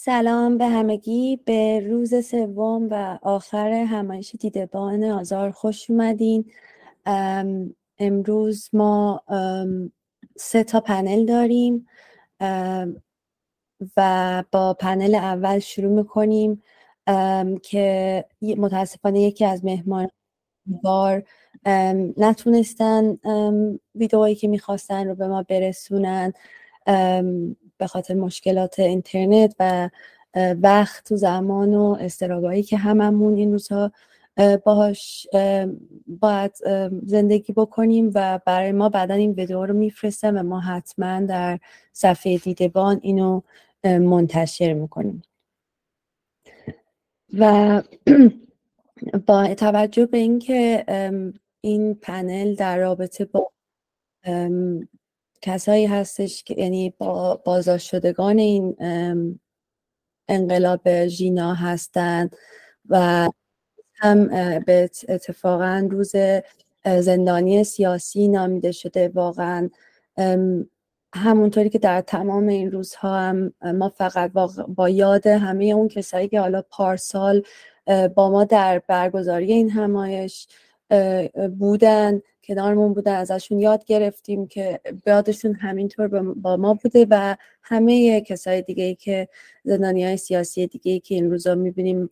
[0.00, 1.36] سلام به همگی.
[1.44, 6.50] به روز سوم و آخر همایش دیدبان آزار خوش اومدین.
[7.98, 9.22] امروز ما
[10.36, 11.86] سه تا پنل داریم.
[13.96, 16.62] و با پنل اول شروع می‌کنیم.
[17.62, 20.08] که متاسفانه یکی از مهمان
[20.66, 21.24] بار
[22.16, 23.18] نتونستن
[23.94, 26.32] ویدئویی که می‌خواستن رو به ما برسونن.
[27.78, 29.90] به خاطر مشکلات اینترنت و
[30.62, 33.92] وقت تو زمان و استرابایی که هممون این روزها
[34.64, 35.26] باهاش
[36.06, 36.52] باید
[37.06, 41.58] زندگی بکنیم و برای ما بعدا این ویدیو رو میفرستم و ما حتما در
[41.92, 43.42] صفحه دیدبان اینو
[43.84, 45.22] منتشر می‌کنیم.
[47.38, 47.82] و
[49.26, 50.84] با توجه به اینکه
[51.60, 53.50] این پنل در رابطه با
[55.42, 58.76] کسایی هستش که یعنی با بازداشت شدگان این
[60.28, 62.36] انقلاب ژینا هستند
[62.88, 63.28] و
[63.94, 66.12] هم به اتفاقا روز
[66.84, 69.70] زندانی سیاسی نامیده شده واقعا.
[71.14, 74.32] همونطوری که در تمام این روزها هم ما فقط
[74.68, 77.42] با یاد همه اون کسایی که حالا پارسال
[78.14, 80.48] با ما در برگزاری این همایش
[81.58, 82.20] بودن.
[82.48, 88.84] کنارمون بودن ازشون یاد گرفتیم که یادشون همینطور با ما بوده و همه کسای دیگه
[88.84, 89.28] ای که
[89.64, 92.10] زندانی های سیاسی دیگه ای که این روزا می‌بینیم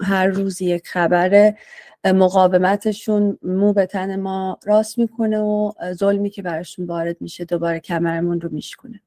[0.00, 1.54] هر روز یک خبر
[2.04, 8.40] مقاومتشون مو به تن ما راست می‌کنه و ظلمی که براشون وارد میشه دوباره کمرمون
[8.40, 9.00] رو میشکنه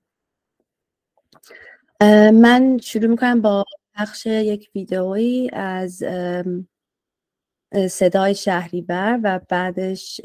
[2.33, 3.65] من شروع می‌کنم با
[3.95, 6.03] پخش یک ویدئویی از
[7.89, 10.21] صدای شهریور و بعدش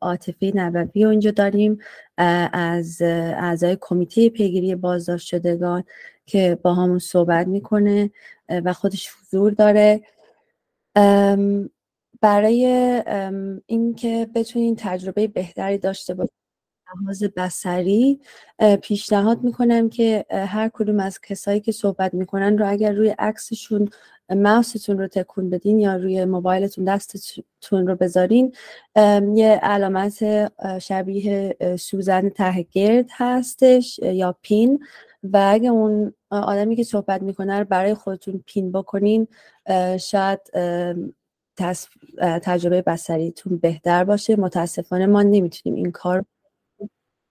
[0.00, 1.78] عاطفه نبوی اونجا داریم
[2.52, 5.84] از اعضای کمیته پیگیری بازداشت شدگان
[6.26, 8.10] که با همون صحبت می‌کنه
[8.48, 10.00] و خودش حضور داره.
[12.20, 12.66] برای
[13.66, 16.45] اینکه بتونین تجربه بهتری داشته باشید
[16.94, 18.20] لحاظ بسری
[18.82, 23.88] پیشنهاد می‌کنم که هر کدوم از کسایی که صحبت می‌کنن رو اگر روی عکسشون
[24.30, 28.54] ماوستون رو تکون بدین یا روی موبایلتون دستتون رو بذارین
[29.34, 30.24] یه علامت
[30.78, 34.84] شبیه سوزن ته گرد هستش یا پین
[35.22, 39.28] و اگه اون آدمی که صحبت می‌کنه رو برای خودتون پین بکنین
[40.00, 40.40] شاید
[42.20, 44.36] تجربه بسریتون بهتر باشه.
[44.36, 46.24] متاسفانه ما نمی‌تونیم این کار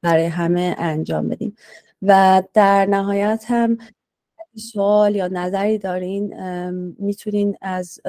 [0.05, 1.55] برای همه انجام بدیم.
[2.01, 3.77] و در نهایت هم
[4.55, 6.33] سوال یا نظری دارین
[6.99, 7.99] می‌تونین از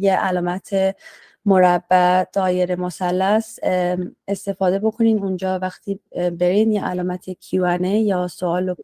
[0.00, 0.96] یه علامت
[1.44, 3.58] مربع دایره مثلث
[4.28, 5.18] استفاده بکنین.
[5.18, 8.74] اونجا وقتی برین یه علامت Q&A یا سوال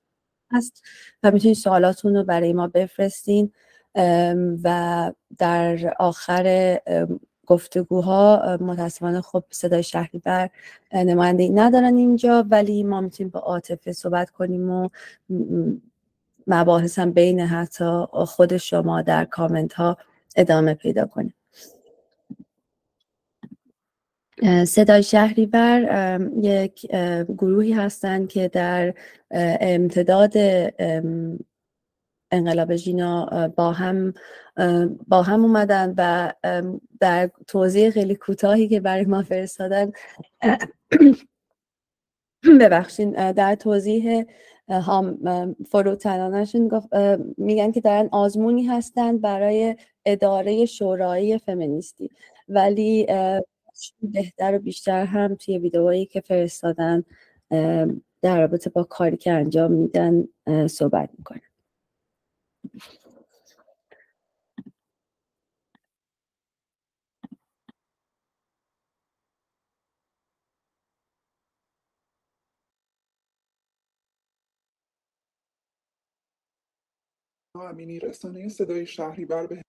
[0.53, 0.83] هست
[1.23, 3.53] و می‌تونین سوالاتون رو برای ما بفرستین.
[4.65, 6.79] و در آخر
[7.47, 10.51] گفتگوها متاسفانه خب صدای شهری بر
[10.93, 14.89] نماینده ندارن اینجا ولی ما می‌تونیم با عاطفه صحبت کنیم و
[16.47, 19.97] مباحث هم بین حتی خود شما در کامنت ها
[20.37, 21.35] ادامه پیدا کنیم.
[24.67, 26.87] صدای شهری بر یک
[27.29, 28.95] گروهی هستند که در
[29.61, 30.33] امتداد
[32.31, 34.15] انقلاب ژینا با هم
[35.09, 36.33] با هم اومدن و
[37.01, 39.93] در توضیح خیلی کوتاهی که برای ما فرستادن
[42.61, 44.25] ببخشین در توضیح
[44.69, 45.19] هم
[45.71, 46.71] فروتنانشون
[47.37, 52.11] میگن که دارن آزمونی هستند برای اداره شورایی فمینیستی.
[52.49, 53.07] ولی
[54.03, 57.05] بهتر و بیشتر هم توی ویدئوهایی که فرستادن
[58.23, 60.29] در رابطه با کاری که انجام میدن
[60.67, 61.41] صحبت می‌کنن.
[77.63, 79.63] امینی رسانه صدای شهریور به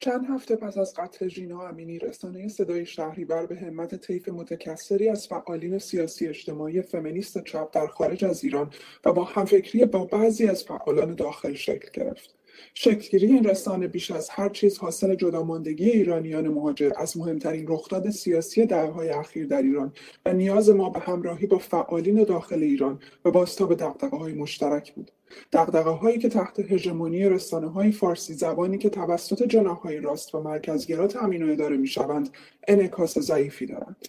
[0.00, 5.26] چند هفته پس از قتل ژینا امینی رسانه صدای شهریور به همت طیف متکثری از
[5.28, 8.70] فعالین سیاسی اجتماعی فمینیست چپ در خارج از ایران
[9.04, 12.34] و با همفکری با بعضی از فعالان داخل شکل گرفت.
[12.74, 18.66] شکلگیری این رسانه بیش از هر چیز حاصل جداماندگی ایرانیان مهاجر از مهمترین رخداد سیاسی
[18.66, 19.92] دهههای اخیر در ایران
[20.26, 25.12] و نیاز ما به همراهی با فعالین داخل ایران و بازتاب دقدقه های مشترک بود.
[25.52, 31.06] دقدقه هایی که تحت هژمونی رسانه های فارسی زبانی که توسط های راست و مرکزگرا
[31.06, 32.28] تامین و اداره می شوند
[32.68, 34.08] انعکاس ضعیفی دارند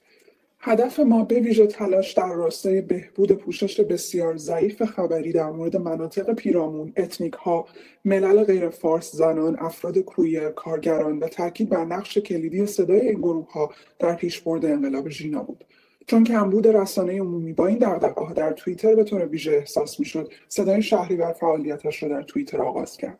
[0.59, 6.33] هدف ما به ویژه تلاش در راستای بهبود پوشش بسیار ضعیف خبری در مورد مناطق
[6.33, 7.65] پیرامون، اتنیک ها،
[8.05, 13.51] ملل غیر فارس زنان، افراد queer، کارگران و تاکید بر نقش کلیدی صدای این گروه
[13.51, 15.63] ها در پیشبرد انقلاب ژینا بود.
[16.07, 20.81] چون کمبود رسانه عمومی با این دغدغه‌ها در توییتر به طور ویژه احساس می‌شد صدای
[20.81, 23.19] شهریور فعالیتش را در توییتر آغاز کرد.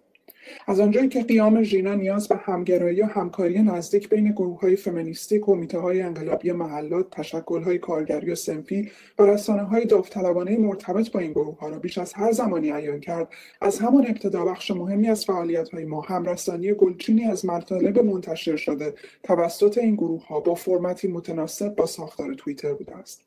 [0.67, 5.39] از آنجایی که قیام ژینا نیاز به همگرایی و همکاری نزدیک بین گروه های فمینیستی،
[5.39, 11.19] کمیته های انقلابی محلات، تشکل های کارگری و صنفی و رسانه های داوطلبانه مرتبط با
[11.19, 13.27] این گروه ها را بیش از هر زمانی عیان کرد.
[13.61, 18.93] از همان ابتدا بخش مهمی از فعالیت های ما همرسانی گلچینی از مطالب منتشر شده
[19.23, 23.21] توسط این گروه ها با فرمتی متناسب با ساختار توییتر بوده است.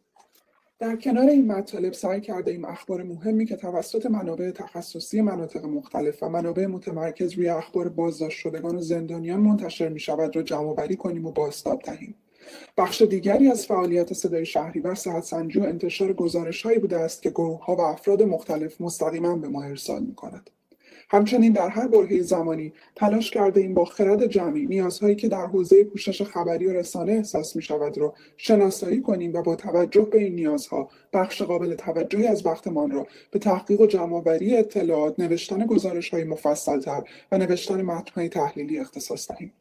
[0.80, 6.22] در کنار این مطالب سعی کرده ایم اخبار مهمی که توسط منابع تخصصی مناطق مختلف
[6.22, 10.96] و منابع متمرکز روی اخبار بازداشت شدگان و زندانیان منتشر می شود را جمع بری
[10.96, 12.14] کنیم و بازتاب دهیم
[12.76, 17.30] بخش دیگری از فعالیت صدای شهریور صحت سنجی و انتشار گزارش هایی بوده است که
[17.30, 20.50] گروه ها و افراد مختلف مستقیما به ما ارسال می کند.
[21.12, 25.84] همچنین در هر برهه زمانی تلاش کرده این با خرد جمعی نیازهایی که در حوزه
[25.84, 30.34] پوشش خبری و رسانه احساس می شود را شناسایی کنیم و با توجه به این
[30.34, 36.24] نیازها بخش قابل توجهی از وقتمان را به تحقیق و جمعآوری اطلاعات نوشتن گزارش های
[36.24, 37.02] مفصلتر
[37.32, 39.52] و نوشتن متنهای تحلیلی اختصاص دهیم.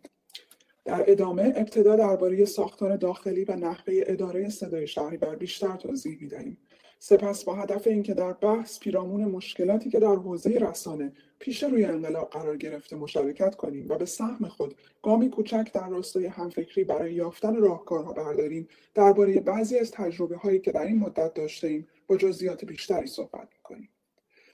[0.85, 6.57] در ادامه ابتدا درباره ساختار داخلی و نحوه اداره صدای شهری بر بیشتر توضیح می‌دهیم.
[6.99, 12.29] سپس با هدف اینکه در بحث پیرامون مشکلاتی که در حوزه رسانه پیش روی انقلاب
[12.29, 17.55] قرار گرفته مشارکت کنیم و به سهم خود گامی کوچک در راستای همفکری برای یافتن
[17.55, 18.67] راهکارها برداریم.
[18.93, 23.47] درباره بعضی از تجربه هایی که در این مدت داشته ایم با جزئیات بیشتری صحبت
[23.57, 23.89] می‌کنیم.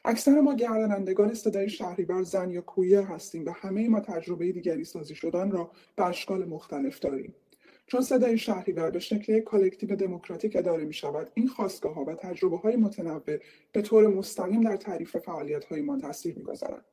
[0.06, 5.16] اکثر ما گردانندگان صدای شهریور زن یا کویر هستیم و همه ما تجربه دیگری سازی
[5.16, 7.36] شدن را به اشکال مختلف داریم.
[7.88, 12.58] چون صدای شهریور به شکل collective دموکراتیک اداره می شود این خاستگاه ها و تجربه
[12.58, 13.40] های متنوع
[13.72, 16.86] به طور مستقیم در تعریف فعالیت های ما تاثیر می‌گذارند.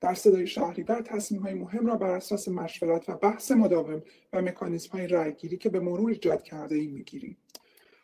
[0.00, 4.02] در صدای شهریور تصمیم های مهم را بر اساس مشورت و بحث مداوم
[4.32, 7.36] و مکانیزم های رأیگیری که به مرور ایجاد کرده ایم می‌گیریم.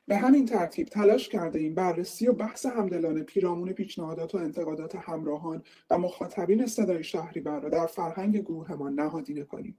[0.06, 5.62] به همین ترتیب تلاش کرده ایم بررسی و بحث همدلانه پیرامون پیشنهادات و انتقادات همراهان
[5.90, 9.78] و مخاطبین صدای شهریور را در فرهنگ گروهمان نهادینه کنیم.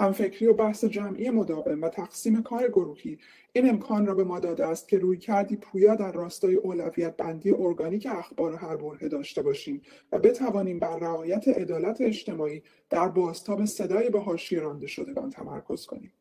[0.00, 3.18] همفکری و بحث جمعی مداوم و تقسیم کار گروهی.
[3.52, 7.50] این امکان را به ما داده است که روی کردی پویا در راستای اولویت بندی
[7.50, 9.82] ارگانیک اخبار هر برهه داشته باشیم
[10.12, 16.12] و بتوانیم بر رعایت عدالت اجتماعی در بازتاب صدای به حاشیه رانده شدگان تمرکز کنیم.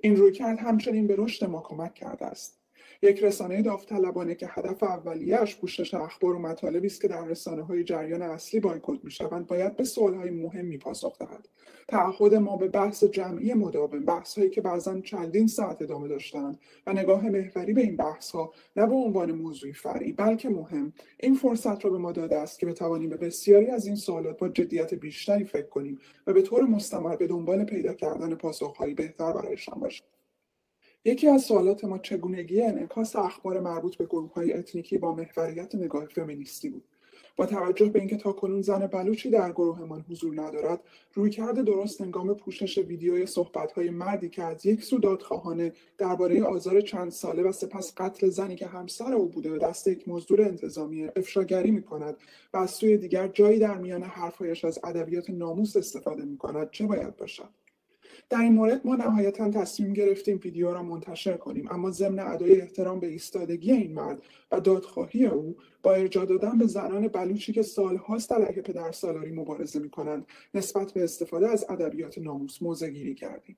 [0.00, 2.59] این رویکرد همچنین به رشد ما کمک کرده است.
[3.02, 7.84] یک رسانه داوطلبانه که هدف اولیهاش پوشش اخبار و مطالبی است که در رسانه های
[7.84, 11.48] جریان اصلی بایکوت می‌شوند باید به سوال های مهمی پاسخ دهد.
[11.88, 16.92] تعهد ما به بحث جمعی مداوم بحث هایی که بعضا چندین ساعت ادامه داشتند و
[16.92, 20.92] نگاه محوری به این بحث ها نه به عنوان موضوعی فرعی بلکه مهم.
[21.20, 24.48] این فرصت را به ما داده است که بتوانیم به بسیاری از این سوالات با
[24.48, 29.80] جدیت بیشتری فکر کنیم و به طور مستمر به دنبال پیدا کردن پاسخهایی بهتر برایشان
[29.80, 30.06] باشیم.
[31.04, 36.06] یکی از سوالات ما چگونگی انعکاس اخبار مربوط به گروه های اتنیکی با محوریت نگاه
[36.06, 36.84] فمینیستی بود.
[37.36, 40.80] با توجه به اینکه تاکنون زن بلوچی در گروهمان حضور ندارد
[41.14, 47.10] رویکرد درست انگام پوشش ویدیوی صحبتهای مردی که از یک سو دادخواهانه درباره آزار چند
[47.10, 51.70] ساله و سپس قتل زنی که همسر او بوده و دست یک مزدور انتظامی افشاگری
[51.70, 52.16] می کند
[52.54, 56.86] و از سوی دیگر جایی در میان حرفهایش از ادبیات ناموس استفاده می کند چه
[56.86, 57.48] باید باشد؟
[58.30, 63.00] در این مورد ما نهایتا تصمیم گرفتیم ویدیو را منتشر کنیم اما ضمن ادای احترام
[63.00, 68.32] به ایستادگی این مرد و دادخواهی او با ارجاع دادن به زنان بلوچی که سالهاست
[68.32, 73.56] علیه پدر سالاری مبارزه می کنند نسبت به استفاده از ادبیات ناموس موضع گیری کردیم.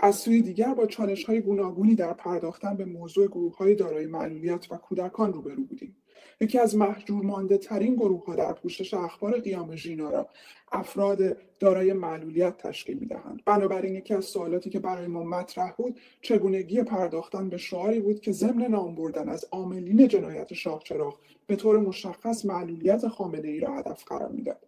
[0.00, 4.72] از سوی دیگر با چالش های گوناگونی در پرداختن به موضوع گروه های دارای معلولیت
[4.72, 5.96] و کودکان روبرو بودیم.
[6.40, 10.28] یکی از محجور مانده ترین گروه ها در پوشش اخبار قیام ژینا را
[10.72, 13.42] افراد دارای معلولیت تشکیل می دهند.
[13.44, 18.32] بنابراین یکی از سوالاتی که برای ما مطرح بود چگونگی پرداختن به شعاری بود که
[18.32, 24.04] ضمن نام بردن از عاملین جنایت شاهچراغ به طور مشخص معلولیت خامنه ای را هدف
[24.04, 24.66] قرار می‌داد.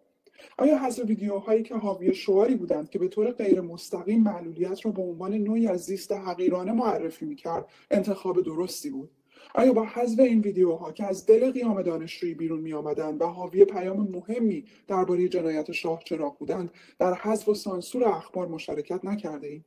[0.57, 5.01] آیا حذف ویدیوهایی که حاوی شعاری بودند که به طور غیر مستقیم معلولیت را به
[5.01, 9.09] عنوان نوعی از زیست حقیرانه معرفی می‌کرد انتخاب درستی بود
[9.53, 13.65] آیا با حذف این ویدیوها که از دل قیام دانشجویی بیرون می آمدند و حاوی
[13.65, 19.65] پیام مهمی درباره جنایت شاه چراغ بودند در حذف و سانسور اخبار مشارکت نکرده ایم؟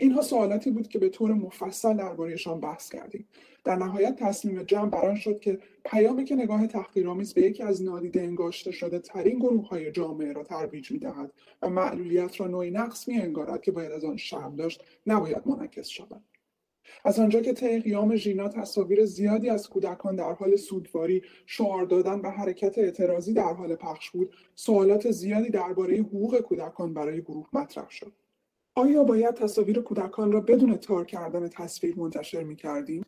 [0.00, 3.28] اینها سوالاتی بود که به طور مفصل دربارهشان بحث کردیم
[3.64, 8.20] در نهایت تصمیم جمع بران شد که پیامی که نگاه تحقیرآمیز به یکی از نادیده
[8.20, 11.32] انگاشته شده ترین گروه های جامعه را ترویج می دهد
[11.62, 15.88] و معلولیت را نوعی نقص می انگارد که باید از آن شرم داشت نباید منعکس
[15.88, 16.22] شود
[17.04, 22.20] از آنجا که طی قیام ژینا تصاویر زیادی از کودکان در حال سوگواری شعار دادن
[22.20, 27.90] و حرکت اعتراضی در حال پخش بود سوالات زیادی درباره حقوق کودکان برای گروه مطرح
[27.90, 28.12] شد.
[28.74, 33.04] آیا باید تصاویر کودکان را بدون تار کردن تصویر منتشر می کردیم؟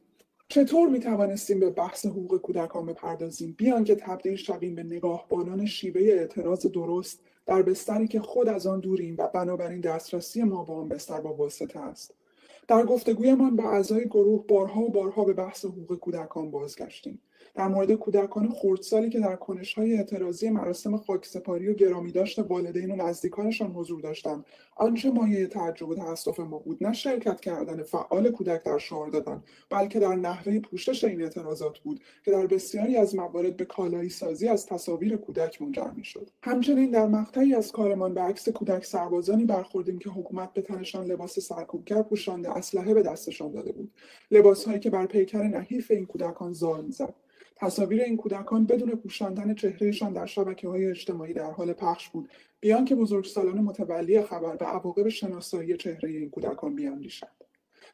[0.48, 6.00] چطور می توانستیم به بحث حقوق کودکان بپردازیم؟ بیان که تبدیل شویم به نگاهبانان شیوه
[6.00, 10.88] اعتراض درست در بستری که خود از آن دوریم و بنابراین دسترسی ما به آن
[10.88, 12.14] بستر با واسطه است.
[12.68, 17.22] در گفتگویمان با اعضای گروه بارها و بارها به بحث حقوق کودکان بازگشتیم.
[17.54, 19.38] در مورد کودکان خردسالی که در
[19.76, 24.44] های اعتراضی مراسم خاکسپاری و گرامی داشت والدین و نزدیکانشان حضور داشتند.
[24.76, 29.42] آنچه مایه تعجب و تاسف ما بود نه شرکت کردن فعال کودک در شعار دادن
[29.70, 34.48] بلکه در نحوه پوشش این اعتراضات بود که در بسیاری از موارد به کالایی سازی
[34.48, 36.30] از تصاویر کودک منجر می‌شد.
[36.42, 41.38] همچنین در مقطعی از کارمان به عکس کودک سربازانی برخوردیم که حکومت به تنشان لباس
[41.38, 43.92] سرکوبگر پوشانده اسلحه به دستشان داده بود.
[44.30, 47.14] لباسهایی که بر پیکر نحیف این کودکان زال می‌زد.
[47.60, 52.28] تصاویر این کودکان بدون پوشاندن چهرهشان در شبکه های اجتماعی در حال پخش بود.
[52.60, 57.44] بیان که بزرگسالان متولی خبر به عواقب شناسایی چهره این کودکان بیاندیشند.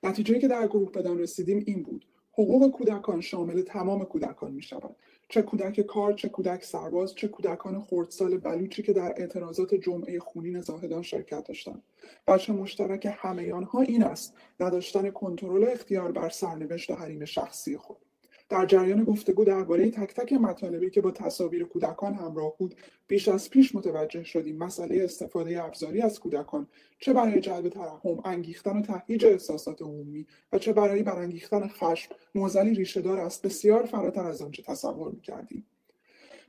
[0.03, 2.07] نتیجه که در گروه بدان رسیدیم این بود.
[2.33, 4.97] حقوق کودکان شامل تمام کودکان می شود
[5.29, 10.61] چه کودک کار چه کودک سرباز چه کودکان خردسال بلوچی که در اعتراضات جمعه خونین
[10.61, 11.83] زاهدان شرکت داشتند.
[12.27, 18.06] بچه مشترک همه آنها این است نداشتن کنترل اختیار بر سرنوشت و حریم شخصی خود.
[18.49, 22.75] در جریان گفتگو درباره تک تک مطالبی که با تصاویر کودکان همراه بود
[23.07, 28.77] بیش از پیش متوجه شدیم مسئله استفاده ابزاری از کودکان چه برای جلب ترحم انگیختن
[28.77, 34.43] و تهییج احساسات عمومی و چه برای برانگیختن خشم موزلی ریشهدار است بسیار فراتر از
[34.43, 35.67] آنچه تصور می‌کردیم.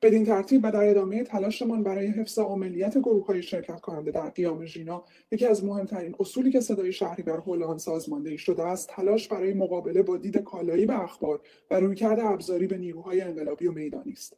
[0.02, 4.66] بدین ترتیب و در ادامه تلاشمان برای حفظ عملیت گروه های شرکت کننده در قیام
[4.66, 9.28] ژینا یکی از مهمترین اصولی که صدای شهری بر حول آن سازماندهی شده است تلاش
[9.28, 14.12] برای مقابله با دید کالایی به اخبار و رویکرد ابزاری به نیروهای انقلابی و میدانی
[14.12, 14.38] است.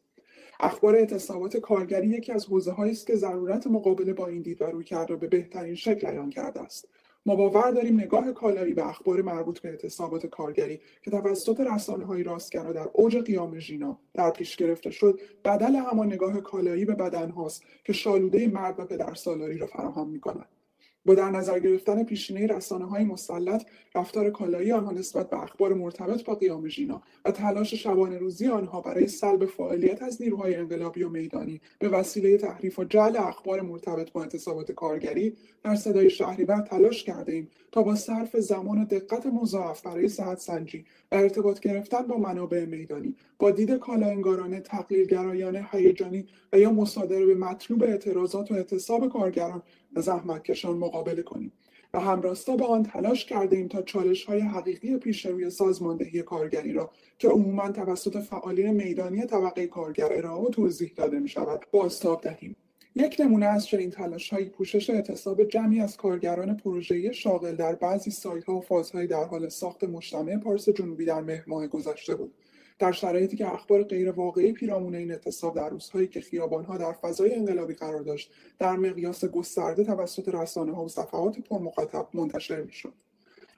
[0.60, 5.10] اخبار اعتصابات کارگری یکی از حوزه است که ضرورت مقابله با این دید و رویکرد
[5.10, 6.88] را به بهترین شکل بیان کرده است.
[7.26, 12.24] ما باور داریم نگاه کالایی به اخبار مربوط به اعتصابات کارگری که توسط رسانه های
[12.24, 17.30] راستگرا در اوج قیام ژینا در پیش گرفته شد بدل همان نگاه کالایی به بدن
[17.30, 20.59] هاست که شالوده مرد و پدر سالاری را فراهم می کند.
[21.10, 26.24] با در نظر گرفتن پیشینه رسانه های مسلط رفتار کالایی آنها نسبت به اخبار مرتبط
[26.24, 31.10] با قیام ژینا و تلاش شبانه روزی آنها برای سلب فعالیت از نیروهای انقلابی و
[31.10, 37.04] میدانی به وسیله تحریف و جعل اخبار مرتبط با انتصابات کارگری در صدای شهریور تلاش
[37.04, 42.02] کرده ایم تا با صرف زمان و دقت مضاعف برای صحت سنجی و ارتباط گرفتن
[42.02, 48.56] با منابع میدانی با دید کالاانگارانه تقلیلگرایانه هیجانی و یا مصادره به مطلوب اعتراضات و
[48.56, 49.62] اعتصاب کارگران
[49.96, 51.52] زحمتکشان مقابله کنیم.
[51.94, 56.74] و همراستا با آن تلاش کرده ایم تا چالش های حقیقی پیش روی سازماندهی کارگری
[56.74, 62.22] را که عموما توسط فعالین میدانی طبقه کارگر ارائه و توضیح داده می شود بازتاب
[62.22, 62.56] دهیم.
[62.96, 68.12] یک نمونه از چنین تلاش های پوشش اعتصاب جمعی از کارگران پروژه‌ای شاغل در بعضی
[68.12, 72.34] سایت ها و فازهای در حال ساخت مجتمع پارس جنوبی در مهر ماه گذشته بود.
[72.80, 77.36] در شرایطی که اخبار غیر واقعی پیرامون این اعتصاب در روزهایی که خیابانها در فضای
[77.36, 82.94] انقلابی قرار داشت در مقیاس گسترده توسط رسانه ها و صفحات پرمخاطب منتشر می‌شد.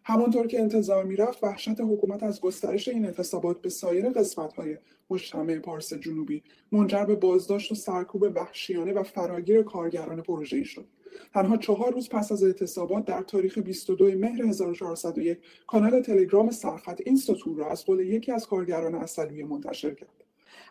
[0.04, 4.78] همانطور که انتظار می‌رفت وحشت حکومت از گسترش این اعتصابات به سایر قسمت های
[5.10, 10.86] مجتمع پارس جنوبی منجر به بازداشت و سرکوب وحشیانه و فراگیر کارگران پروژه‌ای شد.
[11.34, 17.16] تنها چهار روز پس از اعتصابات در تاریخ 22 مهر 1401 کانال تلگرام سرخط این
[17.16, 20.24] سطور را از قول یکی از کارگران اصلیه منتشر کرد.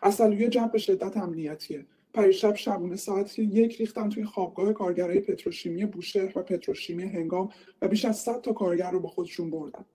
[0.03, 1.85] اصلیه جنب به شدت امنیتیه.
[2.13, 7.49] پریشب شبونه ساعت یک ریختن توی خوابگاه کارگرای پتروشیمی بوشهر و پتروشیمی هنگام
[7.81, 9.85] و بیش از 100 تا کارگر رو با خودشون بردن.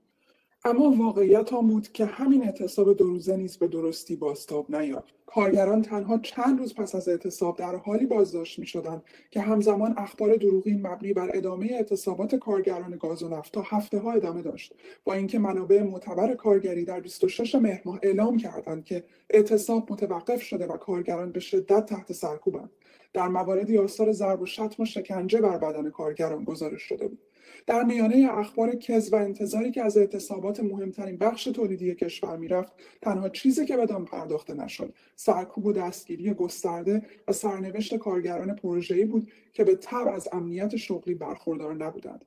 [0.66, 5.14] اما واقعیت آن بود که همین اعتصاب دو روزه نیز به درستی باستاب نیافت.
[5.26, 10.37] کارگران تنها چند روز پس از اعتصاب در حالی بازداشت می شدند که همزمان اخبار
[10.37, 14.75] دروغین مبنی بر ادامه اعتصابات کارگران گاز و نفت تا هفته ها ادامه داشت.
[15.04, 20.66] با اینکه منابع معتبر کارگری در 26 مهر ماه اعلام کردند که اعتصاب متوقف شده
[20.66, 22.70] و کارگران به شدت تحت سرکوبند.
[23.12, 27.18] در مواردی آثار ضرب و شتم و شکنجه بر بدن کارگران گزارش شده بود.
[27.66, 33.28] در میانه اخبار کز و انتظاری که از اعتصابات مهمترین بخش تولیدی کشور می‌رفت تنها
[33.28, 39.64] چیزی که بدان پرداخته نشد سرکوب و دستگیری گسترده و سرنوشت کارگران پروژه‌ای بود که
[39.64, 42.25] به تبع از امنیت شغلی برخوردار نبودند.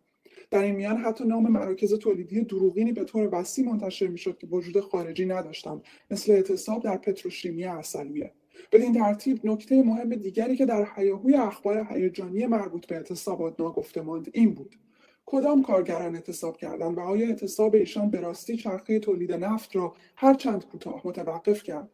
[0.52, 4.80] در این میان حتی نام مراکز تولیدی دروغینی به طور وسیع منتشر می‌شد که وجود
[4.80, 5.82] خارجی نداشتند
[6.12, 8.32] مثل اعتصاب در پتروشیمی اصلیه
[8.72, 14.30] بدین ترتیب نکته مهم دیگری که در حیاهوی اخبار هیجانی مربوط به اعتصابات ناگفته ماند
[14.34, 14.76] این بود.
[15.32, 20.34] کدام کارگران اعتصاب کردند و آیا اعتصاب ایشان به راستی چرخه تولید نفت را هر
[20.34, 21.90] چند کوتاه متوقف کرد؟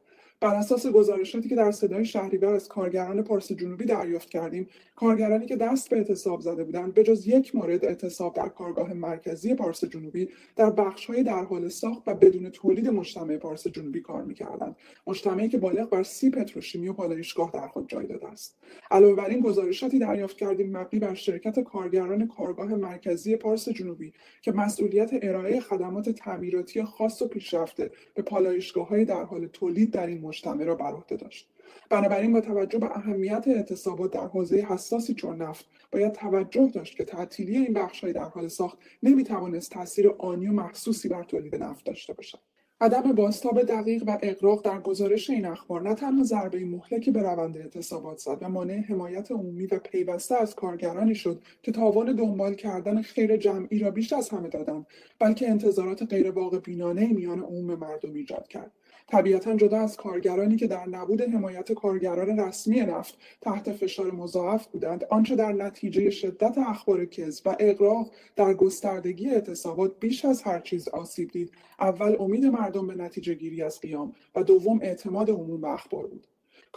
[0.46, 5.56] بر اساس گزارشاتی که در صدای شهریور از کارگران پارس جنوبی دریافت کردیم کارگرانی که
[5.56, 10.30] دست به اعتصاب زده بودند به جز یک مورد اعتصاب در کارگاه مرکزی پارس جنوبی
[10.56, 14.76] در بخشهای در حال ساخت و بدون تولید مجتمع پارس جنوبی کار می‌کردند.
[15.08, 18.58] مجتمعی که بالغ بر سی پتروشیمی و پالایشگاه در خود جای داده است.
[18.92, 24.52] علاوه بر این گزارشاتی دریافت کردیم مبنی بر شرکت کارگران کارگاه مرکزی پارس جنوبی که
[24.52, 30.64] مسئولیت ارائه خدمات تعمیراتی خاص و پیشرفته به پالایشگاه در حال تولید در این مجتمع
[30.64, 31.50] را بر عهده داشت.
[31.90, 37.06] بنابراین با توجه به اهمیت اعتصابات در حوزه حساسی چون نفت باید توجه داشت که
[37.06, 42.14] تعطیلی این بخشهای در حال ساخت نمی‌توانست تاثیر آنی و محسوسی بر تولید نفت داشته
[42.14, 42.40] باشد.
[42.82, 47.58] عدم بازتاب دقیق و اقراق در گزارش این اخبار نه تنها ضربه مهلکی به روند
[47.58, 53.02] اعتصابات زد و مانع حمایت عمومی و پیوسته از کارگرانی شد که تاوان دنبال کردن
[53.02, 54.88] خیر جمعی را بیش از همه دادند
[55.20, 58.72] بلکه انتظارات غیرواقع بینانه میان عموم مردم ایجاد کرد.
[59.08, 65.04] طبیعتا جدا از کارگرانی که در نبود حمایت کارگران رسمی نفت تحت فشار مضاعف بودند
[65.04, 70.88] آنچه در نتیجه شدت اخبار کذب و اقراق در گستردگی اعتصابات بیش از هر چیز
[70.88, 71.52] آسیب دید.
[71.80, 76.28] اول امید مردم به نتیجه گیری از قیام و دوم اعتماد عموم به اخبار بود.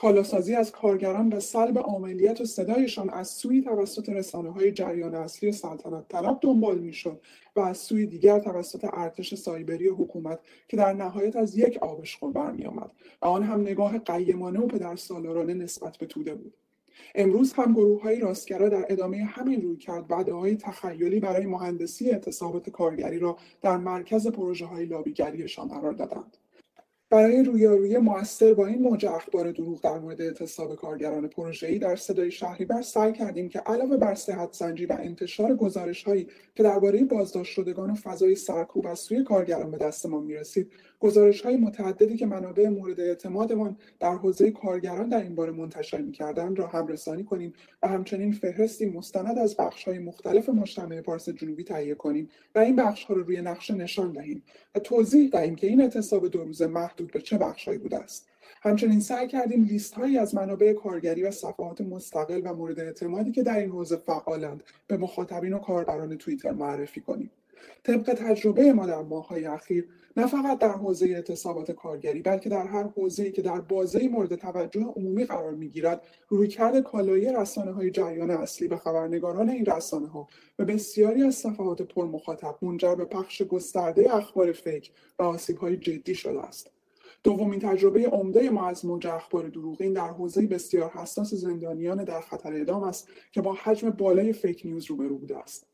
[0.01, 5.53] کالاسازی از کارگران و سلب عملیات و صدایشان از سوی توسط رسانه های جریان اصلی
[5.53, 7.21] سلطنت طلب دنبال می‌شد
[7.57, 10.39] و از سوی دیگر توسط ارتش سایبری و حکومت
[10.69, 12.91] که در نهایت از یک آبشخور برمی آمد
[13.23, 16.55] و آن هم نگاه قیمانه و پدر سالارانه نسبت به توده بود.
[17.15, 22.11] امروز هم گروه های راستگرا در ادامه همین روی کرد بعد های تخیلی برای مهندسی
[22.11, 26.37] اعتصابات کارگری را در مرکز پروژه های لابیگریشان قرار دادند.
[27.11, 32.31] برای رویارویی موثر با این موج اخبار دروغ در مورد اعتصاب کارگران پروژه‌ای در صدای
[32.31, 37.53] شهریور سعی کردیم که علاوه بر صحت سنجی و انتشار گزارش هایی که درباره بازداشت
[37.53, 42.69] شدگان و فضای سرکوب از سوی کارگران به دستمان می‌رسید گزارش های متعددی که منابع
[42.69, 47.89] مورد اعتمادمان در حوزه کارگران در این باره منتشر می‌کردند را هم رسانی کنیم و
[47.89, 53.05] همچنین فهرستی مستند از بخش های مختلف مجتمع پارس جنوبی تهیه کنیم و این بخش
[53.05, 54.43] ها را روی نقشه نشان دهیم
[54.75, 58.29] و توضیح دهیم که این اعتصاب دو روزه محدود به چه بخشهایی بوده است.
[58.63, 63.43] همچنین سعی کردیم لیست هایی از منابع کارگری و صفحات مستقل و مورد اعتمادی که
[63.43, 67.31] در این حوزه فعالند به مخاطبین و کاربران توییتر معرفی کنیم.
[67.85, 72.83] طبق تجربه ما در ماههای اخیر نه فقط در حوزه اعتصابات کارگری بلکه در هر
[72.83, 78.69] حوزه‌ای که در بازه مورد توجه عمومی قرار می‌گیرد رویکرد کالایی رسانه های جریان اصلی
[78.69, 84.17] به خبرنگاران این رسانه ها و بسیاری از صفحات پر مخاطب منجر به پخش گسترده
[84.17, 86.71] اخبار فیک و آسیب های جدی شده است.
[87.25, 92.53] دومین تجربه عمده ما از موج اخبار دروغین در حوزه بسیار حساس زندانیان در خطر
[92.53, 95.68] اعدام است که با حجم بالای فیک نیوز روبرو بوده است.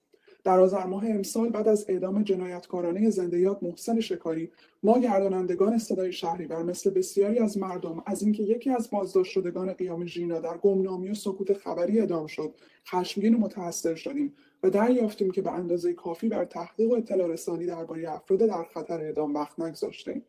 [0.45, 4.51] در آذر ماه امسال بعد از اعدام جنایتکارانه زنده محسن شکاری
[4.83, 10.07] ما گردانندگان صدای شهریور مثل بسیاری از مردم از اینکه یکی از بازداشت شدگان قیام
[10.07, 12.55] ژینا در گمنامی و سکوت خبری اعدام شد
[12.87, 17.67] خشمگین و متاثر شدیم و دریافتیم که به اندازه کافی بر تحقیق و اطلاع رسانی
[17.67, 20.23] درباره افراد در خطر اعدام وقت نگذاشتیم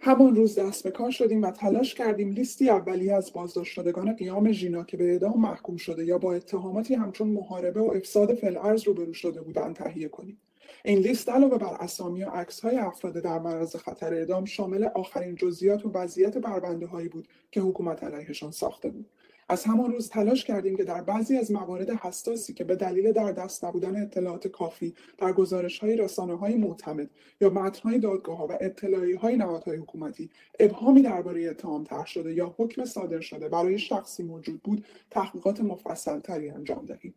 [0.00, 4.52] همان روز دست به کار شدیم و تلاش کردیم لیستی اولیه از بازداشت شدگان قیام
[4.52, 9.12] ژینا که به اعدام محکوم شده یا با اتهاماتی همچون محاربه و افساد فلعرز روبرو
[9.12, 10.40] شده بودند تهیه کنیم.
[10.84, 15.34] این لیست علاوه بر اسامی و عکس های افراد در معرض خطر اعدام شامل آخرین
[15.34, 19.06] جزئیات و وضعیت بربنده هایی بود که حکومت علیهشان ساخته بود.
[19.48, 23.32] از همان روز تلاش کردیم که در بعضی از موارد حساسی که به دلیل در
[23.32, 28.52] دست نبودن اطلاعات کافی در گزارش های رسانه های معتمد یا متن های دادگاه و
[28.60, 30.30] اطلاعی های نهادهای حکومتی
[30.60, 36.20] ابهامی درباره اتهام طرح شده یا حکم صادر شده برای شخصی موجود بود تحقیقات مفصل
[36.20, 37.14] تری انجام دهیم.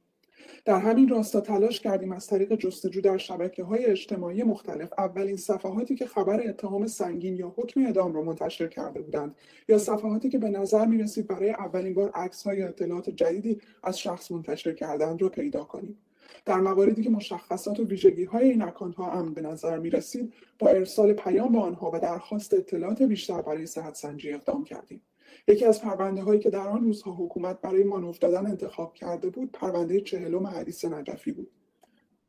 [0.65, 5.95] در همین راستا تلاش کردیم از طریق جستجو در شبکه های اجتماعی مختلف اولین صفحاتی
[5.95, 9.35] که خبر اتهام سنگین یا حکم اعدام را منتشر کرده بودند
[9.69, 13.99] یا صفحاتی که به نظر می رسید برای اولین بار عکس های اطلاعات جدیدی از
[13.99, 15.97] شخص منتشر کردند را پیدا کنیم.
[16.45, 20.33] در مواردی که مشخصات و ویژگی های این اکانت ها امن به نظر می رسید
[20.59, 25.01] با ارسال پیام به آنها و درخواست اطلاعات بیشتر برای صحت سنجی اقدام کردیم.
[25.47, 29.51] یکی از پرونده هایی که در آن روزها حکومت برای مانور دادن انتخاب کرده بود
[29.51, 31.51] پرونده چهلم حدیث نجفی بود.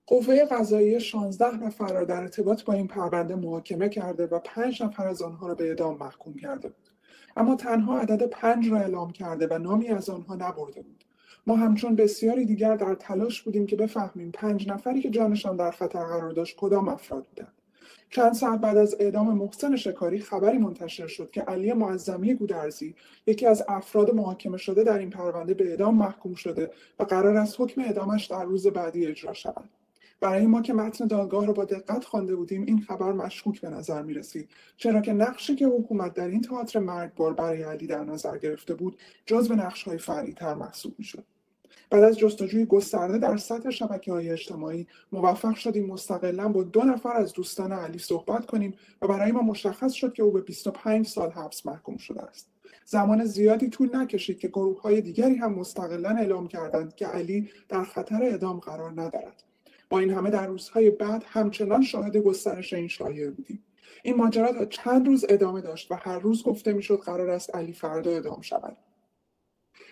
[0.07, 5.07] قوه قضایی 16 نفر را در ارتباط با این پرونده محاکمه کرده و پنج نفر
[5.07, 6.89] از آنها را به اعدام محکوم کرده بود.
[7.37, 11.05] اما تنها عدد پنج را اعلام کرده و نامی از آنها نبرده بود.
[11.47, 16.05] ما همچون بسیاری دیگر در تلاش بودیم که بفهمیم پنج نفری که جانشان در خطر
[16.05, 17.62] قرار داشت کدام افراد بودند.
[18.11, 22.95] چند ساعت بعد از اعدام محسن شکاری خبری منتشر شد که علی معظمی گودرزی
[23.27, 27.61] یکی از افراد محاکمه شده در این پرونده به اعدام محکوم شده و قرار است
[27.61, 29.71] حکم اعدامش در روز بعدی اجرا شود
[30.23, 34.03] برای ما که متن دادگاه رو با دقت خوانده بودیم این خبر مشکوک به نظر
[34.03, 38.39] می رسید چرا که نقشی که حکومت در این تئاتر مرگبار برای علی در نظر
[38.39, 41.25] گرفته بود جزو نقش های فرعی تر محسوب می شد.
[41.93, 47.13] بعد از جستجوی گسترده در سطح شبکه های اجتماعی موفق شدیم مستقلا با دو نفر
[47.13, 51.31] از دوستان علی صحبت کنیم و برای ما مشخص شد که او به 25 سال
[51.31, 52.51] حبس محکوم شده است.
[52.85, 57.85] زمان زیادی طول نکشید که گروه های دیگری هم مستقلا اعلام کردند که علی در
[57.85, 59.43] خطر اعدام قرار ندارد.
[59.91, 63.65] با این همه در روزهای بعد همچنان شاهد گسترش این شایعه بودیم.
[64.03, 67.73] این ماجرا تا چند روز ادامه داشت و هر روز گفته می‌شد قرار است علی
[67.73, 68.77] فردا اعدام شود.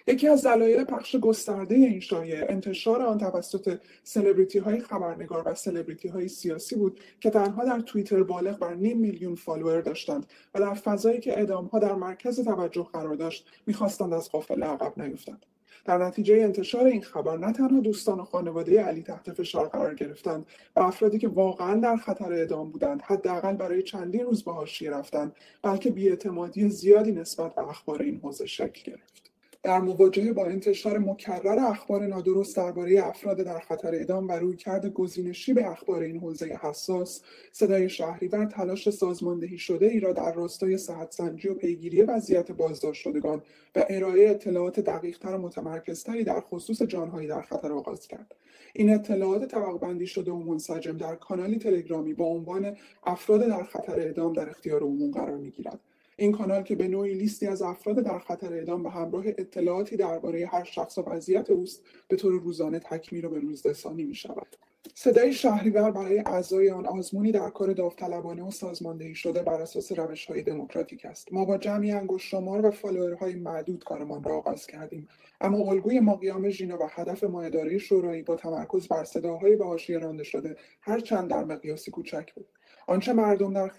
[0.06, 6.08] یکی از دلایل پخش گسترده این شایعه انتشار آن توسط سلبریتی های خبرنگار و سلبریتی
[6.08, 10.74] های سیاسی بود که تنها در توییتر بالغ بر نیم میلیون فالوور داشتند و در
[10.74, 15.46] فضایی که اعدام ها در مرکز توجه قرار داشت می‌خواستند از قافله عقب نیفتند.
[15.84, 20.46] در نتیجه انتشار این خبر نه تنها دوستان و خانواده علی تحت فشار قرار گرفتند
[20.76, 25.36] و افرادی که واقعا در خطر اعدام بودند حداقل برای چندین روز به حاشیه رفتند
[25.62, 29.29] بلکه بیاعتمادی زیادی نسبت به اخبار این حوزه شکل گرفت.
[29.62, 35.52] در مواجهه با انتشار مکرر اخبار نادرست درباره افراد در خطر اعدام و رویکرد گزینشی
[35.52, 41.12] به اخبار این حوزه حساس صدای شهریور تلاش سازماندهی شده ای را در راستای صحت
[41.12, 43.42] سنجی و پیگیری وضعیت بازداشت شدگان
[43.76, 48.34] و ارائه اطلاعات دقیقتر و متمرکزتری در خصوص جانهایی در خطر آغاز کرد.
[48.74, 54.32] این اطلاعات طبقه شده و منسجم در کانالی تلگرامی با عنوان افراد در خطر اعدام
[54.32, 55.80] در اختیار عموم قرار می‌گیرد.
[56.20, 60.46] این کانال که به نوعی لیستی از افراد در خطر اعدام به همراه اطلاعاتی درباره
[60.46, 64.56] هر شخص و وضعیت اوست به طور روزانه تکمیل و به روز رسانی می شود.
[64.94, 70.26] صدای شهریور برای اعضای آن آزمونی در کار داوطلبانه و سازماندهی شده بر اساس روش
[70.26, 71.32] های دموکراتیک است.
[71.32, 75.08] ما با جمعی انگشت شمار و فالوورهای معدود کارمان را آغاز کردیم.
[75.40, 79.64] اما الگوی ما قیام ژینا و هدف ما اداره شورایی با تمرکز بر صداهای به
[79.64, 82.46] حاشیه رانده شده هرچند در مقیاسی کوچک بود.
[82.90, 83.70] آنچه مردم در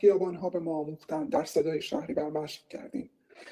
[0.42, 3.10] ها به ما آموختند در صدای شهری بر مشق کردیم.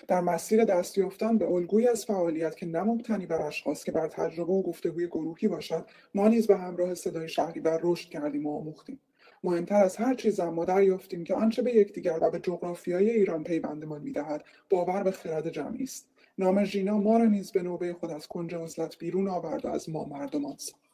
[0.08, 4.08] در مسیر دست یافتن به الگویی از فعالیت که نه مبتنی بر اشخاص که بر
[4.08, 8.58] تجربه و گفتگوی گروهی باشد ما نیز به همراه صدای شهری بر رشد کردیم و
[8.58, 9.00] آموختیم.
[9.44, 14.02] مهمتر از هر چیز ما دریافتیم که آنچه به یکدیگر و به جغرافیای ایران پیوندمان
[14.02, 16.10] می‌دهد باور به خرد جمعی است.
[16.38, 19.90] نام ژینا ما را نیز به نوبه خود از کنج عزلت بیرون آورد و از
[19.90, 20.89] ما مردمان ساخت.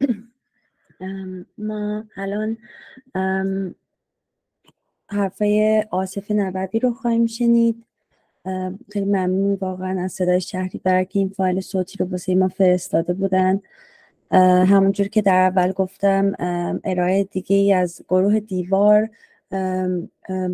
[1.58, 2.56] ما الان
[5.10, 7.84] حرفای آصف نبوی رو خواهیم شنید.
[8.92, 13.12] خیلی ممنون واقعا از صدای شهری برای که این فایل صوتی رو واسه ما فرستاده
[13.12, 13.60] بودن.
[14.66, 16.32] همونجور که در اول گفتم
[16.84, 19.10] ارائه دیگه ای از گروه دیوار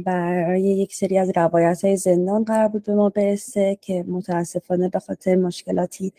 [0.07, 4.99] برای یک سری از روایت های زندان قرار بود به ما برسه که متاسفانه به
[4.99, 6.13] خاطر مشکلاتی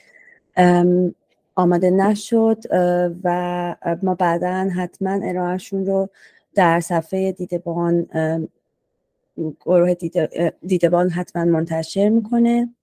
[1.55, 2.63] آماده نشد
[3.23, 6.09] و ما بعدا حتما ارائهشون رو
[6.55, 8.07] در صفحه دیدبان
[9.37, 9.93] گروه
[10.61, 12.75] دیدبان حتما منتشر می‌کنه.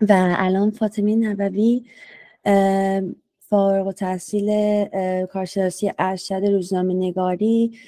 [0.00, 1.84] و الان فاطمه نبوی
[3.38, 4.48] فارغ و تحصیل
[5.26, 7.78] کارشناسی ارشد روزنامه نگاری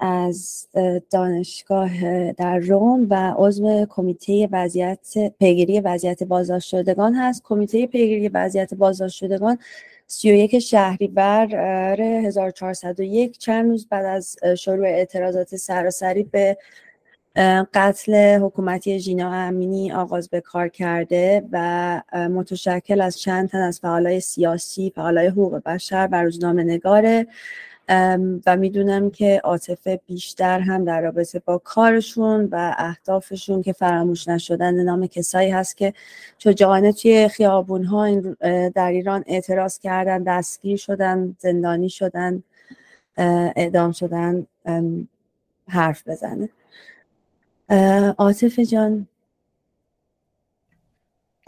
[0.00, 0.68] از
[1.10, 7.42] دانشگاه در روم و عضو کمیته وضعیت پیگیری وضعیت بازداشت شدگان هست.
[7.44, 9.58] کمیته پیگیری وضعیت بازداشت شدگان
[10.06, 11.54] 31 شهریور
[12.00, 16.56] 1401 چند روز بعد از شروع اعتراضات سراسری به
[17.74, 24.20] قتل حکومتی ژینا امینی آغاز به کار کرده و متشکل از چند تن از فعالای
[24.20, 27.26] سیاسی، فعالای حقوق بشر و روزنامه نگاره
[28.46, 34.74] و می‌دونم که عاطفه بیشتر هم در رابطه با کارشون و اهدافشون که فراموش نشدن
[34.74, 35.94] نام کسایی هست که
[36.38, 38.20] شجاعانه توی خیابون ها
[38.68, 42.42] در ایران اعتراض کردن دستگیر شدن زندانی شدن
[43.56, 44.46] اعدام شدن
[45.68, 46.48] حرف بزنه.
[48.18, 49.08] عاطفه جان.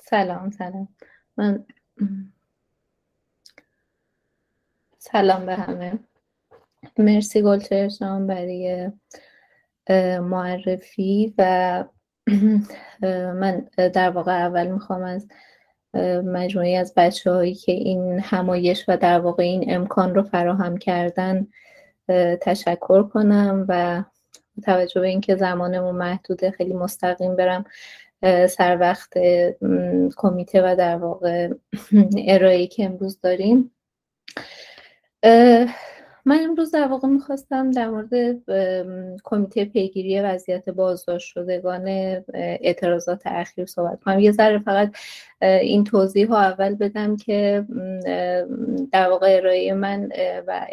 [0.03, 0.89] سلام سلام.
[1.37, 1.65] من
[4.99, 5.99] سلام به همه.
[6.99, 8.91] مرسی گلچرشان برای
[10.21, 11.85] معرفی و
[13.41, 15.29] من در واقع اول می‌خوام از
[16.25, 21.47] مجموعی از بچه هایی که این همایش و در واقع این امکان رو فراهم کردن
[22.41, 24.05] تشکر کنم و
[24.63, 27.65] توجه به اینکه زمانمون محدوده خیلی مستقیم برم
[28.47, 29.19] سر وقت
[30.17, 31.49] کمیته و در واقع
[32.29, 33.71] ارائه که امروز داریم.
[36.27, 38.13] من امروز در واقع می‌خواستم در مورد
[39.25, 41.85] کمیته پیگیری وضعیت بازداشت شدگان
[42.35, 44.19] اعتراضات اخیر صحبت کنم.
[44.19, 44.97] یه ذره فقط
[45.41, 47.65] این توضیح ها اول بدم که
[48.93, 50.09] در واقع ارائه من
[50.47, 50.67] و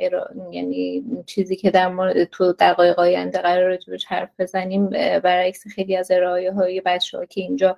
[0.51, 4.89] یعنی چیزی که در مورد تو دقایق آینده قرار راجبش حرف بزنیم
[5.23, 7.75] برعکس خیلی از ارائه های بچه که اینجا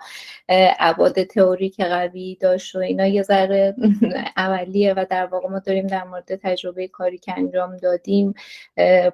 [0.79, 3.75] عباد تئوریک قوی داشت و اینا یه ذره
[4.38, 8.34] عملیه و در واقع ما داریم در مورد تجربه کاری که انجام دادیم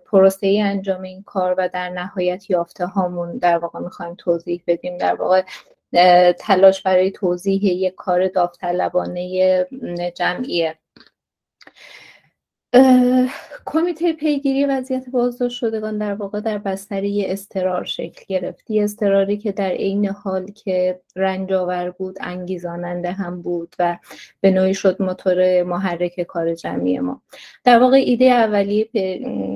[0.06, 4.98] پروسه ای انجام این کار و در نهایت یافته هامون در واقع می‌خوایم توضیح بدیم.
[4.98, 5.44] در واقع
[6.32, 9.68] تلاش برای توضیح یک کار داوطلبانه
[10.16, 10.78] جمعیه.
[13.66, 18.66] کمیته پیگیری وضعیت بازداشت شدگان در واقع در بستری استرار شکل گرفت.
[18.70, 23.98] استراری که در عین حال که رنج آور بود انگیزاننده هم بود و
[24.42, 27.22] به نوعی شد موتور محرک کار جمعی ما.
[27.64, 28.90] در واقع ایده اولیه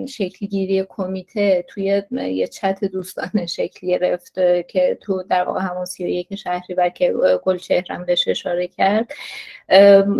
[0.07, 4.33] شکلگیری کمیته توی یه چت دوستانه شکل گرفت
[4.67, 9.11] که تو در واقع همون سی و یک شهری بر که گلچهرم بهش اشاره کرد.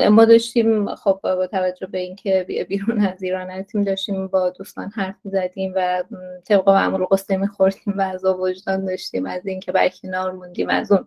[0.09, 2.45] ما داشتیم خب با توجه به اینکه
[2.85, 6.03] بیرون از ایران هستیم داشتیم با دوستان حرف زدیم و
[6.43, 11.05] طبق معمول قصه میخوردیم و از وجدان داشتیم از اینکه برکنار موندیم از اون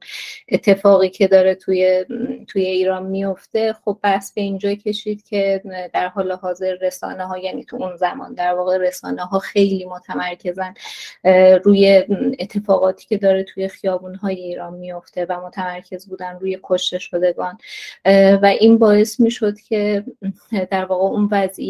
[0.48, 2.04] اتفاقی که داره توی
[2.48, 5.62] توی ایران میفته خب بحث به اینجا کشید که
[5.94, 10.74] در حال حاضر رسانه ها یعنی تو اون زمان در واقع رسانه ها خیلی متمرکزن
[11.64, 12.04] روی
[12.38, 17.58] اتفاقاتی که داره توی خیابون های ایران میفته و متمرکز بودن روی کشته شدگان.
[18.42, 20.04] و این باعث می شد که
[20.70, 21.67] در واقع اون وضعیت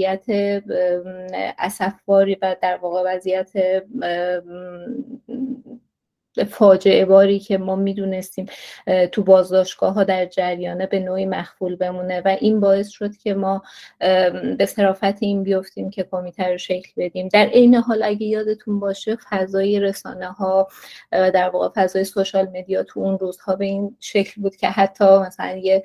[1.58, 3.52] اصفباری و در واقع وضعیت
[6.50, 8.46] فاجعه باری که ما می‌دونستیم
[9.12, 13.62] تو بازداشتگاه ها در جریانه به نوعی مخفول بمونه و این باعث شد که ما
[14.58, 17.28] به صرافت این بیفتیم که کمیته رو شکل بدیم.
[17.28, 20.68] در عین حال اگه یادتون باشه فضای رسانه ها
[21.10, 25.56] در واقع فضای سوشال مدیا تو اون روزها به این شکل بود که حتی مثلا
[25.56, 25.82] یه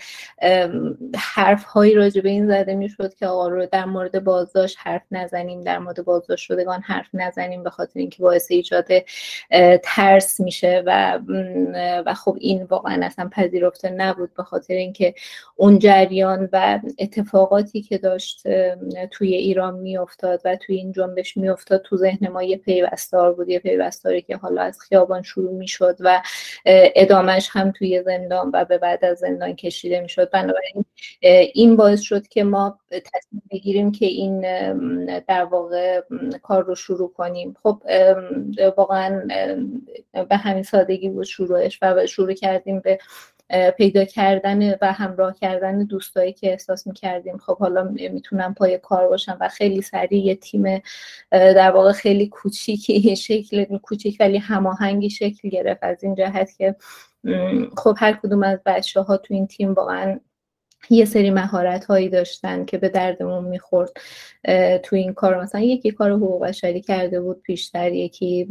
[1.15, 5.61] حرف هایی راجع به این زده می‌شد که آقا رو در مورد بازداشت حرف نزنیم
[5.61, 8.87] در مورد بازداشت شدگان حرف نزنیم به خاطر اینکه باعث ایجاد
[9.83, 11.19] ترس میشه و
[12.05, 15.13] و خب این واقعا اصلا پذیرفته نبود به خاطر اینکه
[15.55, 18.43] اون جریان و اتفاقاتی که داشت
[19.11, 23.59] توی ایران میافتاد و توی این جنبش میافتاد تو ذهن ما یه پیوستار بود یه
[23.59, 26.21] پیوستاری که حالا از خیابان شروع می‌شد و
[26.95, 30.29] ادامش هم توی زندان و به بعد از زندان کشیده می‌شد.
[30.29, 30.85] بنابراین
[31.53, 34.41] این باعث شد که ما تصمیم بگیریم که این
[35.19, 36.01] در واقع
[36.41, 37.55] کار رو شروع کنیم.
[37.63, 37.81] خب
[38.77, 39.27] واقعا
[40.25, 42.99] به همین سادگی بود شروعش و شروع کردیم به
[43.77, 47.37] پیدا کردن و همراه کردن دوستایی که احساس می‌کردیم.
[47.37, 50.81] خب حالا می‌تونم پای کار باشم و خیلی سریع یه تیم
[51.31, 55.83] در واقع خیلی کوچیکی شکل کوچیک ولی هماهنگی شکل گرفت.
[55.83, 56.75] از این جهت که
[57.77, 60.19] خب هر کدوم از بچه ها تو این تیم واقعا
[60.89, 63.91] یه سری مهارت هایی داشتن که به دردمون می‌خورد
[64.83, 65.41] تو این کار.
[65.41, 68.45] مثلا یکی کار حقوق بشری کرده بود پیشتر یکی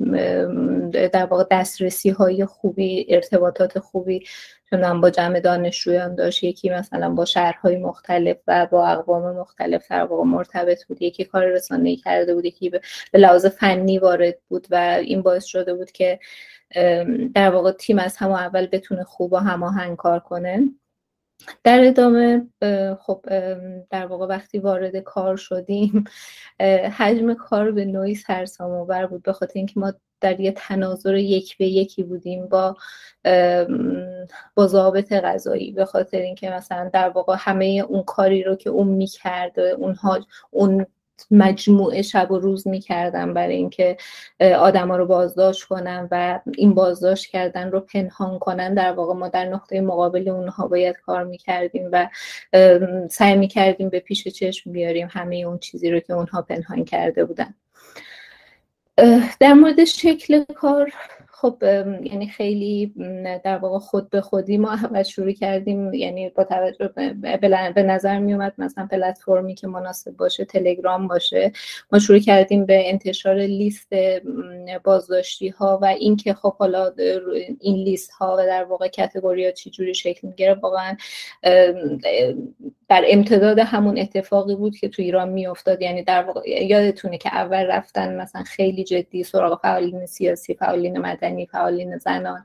[1.13, 4.25] در واقع دسترسی های خوبی ارتباطات خوبی
[4.71, 6.45] چون با جمع دانشجویان داشت.
[6.45, 11.03] یکی مثلا با شهرهای مختلف و با اقوام مختلف در واقع مرتبط بود.
[11.03, 12.81] یکی کار رسانه‌ای کرده بود یکی به
[13.15, 16.19] لحاظ فنی وارد بود و این باعث شده بود که
[17.35, 20.63] در واقع تیم از همه اول بتونه خوب و هماهنگ کار کنه.
[21.65, 22.47] در ادامه
[23.01, 23.25] خب
[23.91, 26.05] در واقع وقتی وارد کار شدیم
[26.97, 31.59] حجم کار به نوعی سرسام آور بود به خاطر اینکه ما در یه تناظر یک
[31.59, 32.77] به یکی بودیم با
[34.55, 38.89] با ضابط غذایی به خاطر اینکه مثلا در واقع همه اون کاری رو که اون
[38.89, 40.87] می‌کرد اونها اون
[41.31, 43.97] مجموعه شب و روز می‌کردم برای اینکه
[44.41, 49.45] آدما رو بازداشت کنن و این بازداشت کردن رو پنهان کنن در واقع ما در
[49.45, 52.09] نقطه مقابل اونها باید کار می‌کردیم و
[53.11, 57.55] سعی می‌کردیم به پیش چشم بیاریم همه اون چیزی رو که اونها پنهان کرده بودن.
[59.41, 60.93] در مورد شکل کار
[61.43, 61.63] خب
[62.03, 62.95] یعنی خیلی
[63.45, 66.89] در واقع خود به خودی ما اول شروع کردیم یعنی با توجه
[67.75, 71.53] به نظر می اومد مثلا پلتفرمی که مناسب باشه تلگرام باشه
[71.93, 73.93] ما شروع کردیم به انتشار لیست
[74.85, 76.93] بازداشتی ها و اینکه خب حالا
[77.61, 80.97] این لیست ها و در واقع کتگوری ها چی جوری شکل می‌گیره واقعا
[82.93, 85.83] در امتداد همون اتفاقی بود که تو ایران میافتاد.
[85.83, 91.47] یعنی در واقع یادتونه که اول رفتن مثلا خیلی جدی سراغ فعالین سیاسی فعالین مدنی
[91.47, 92.45] فعالین زنان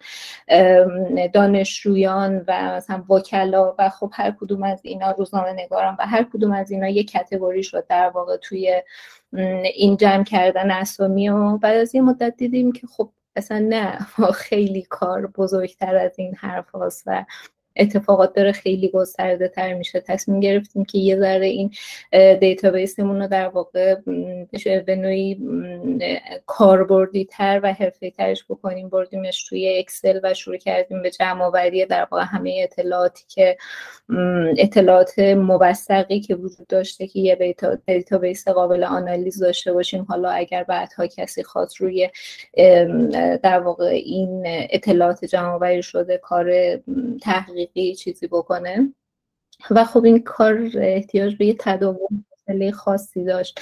[1.34, 6.52] دانشجویان و مثلا وکلا و خب هر کدوم از اینا روزنامه نگاران و هر کدوم
[6.52, 8.82] از اینا یک کتگوری شد در واقع توی
[9.74, 13.98] این جمع کردن اسامی و بعد از یه مدت دیدیم که خب اصلا نه
[14.50, 17.26] خیلی کار بزرگتر از این حرف هاست و
[17.80, 20.00] اتفاقات داره خیلی گسترده تر میشه.
[20.00, 21.72] تصمیم گرفتیم که یه ذره این
[22.40, 23.96] database مون رو در واقع
[24.86, 25.40] به نوعی
[26.46, 28.90] کاربردی تر و حرفه‌ای ترش بکنیم.
[28.90, 33.58] بردیمش توی Excel و شروع کردیم به جمع آوری در واقع همه اطلاعاتی که
[34.58, 37.56] اطلاعات مبسوطی که وجود داشته که یه
[37.88, 40.04] database قابل آنالیز داشته باشیم.
[40.10, 42.10] حالا اگر بعدها کسی خواست روی
[43.44, 46.78] در واقع این اطلاعات جمع آوری شده کار
[47.22, 48.94] تحقیق چیزی بکنه.
[49.72, 52.26] و خب این کار احتیاج به یه تداوم
[52.74, 53.60] خاصی داشت.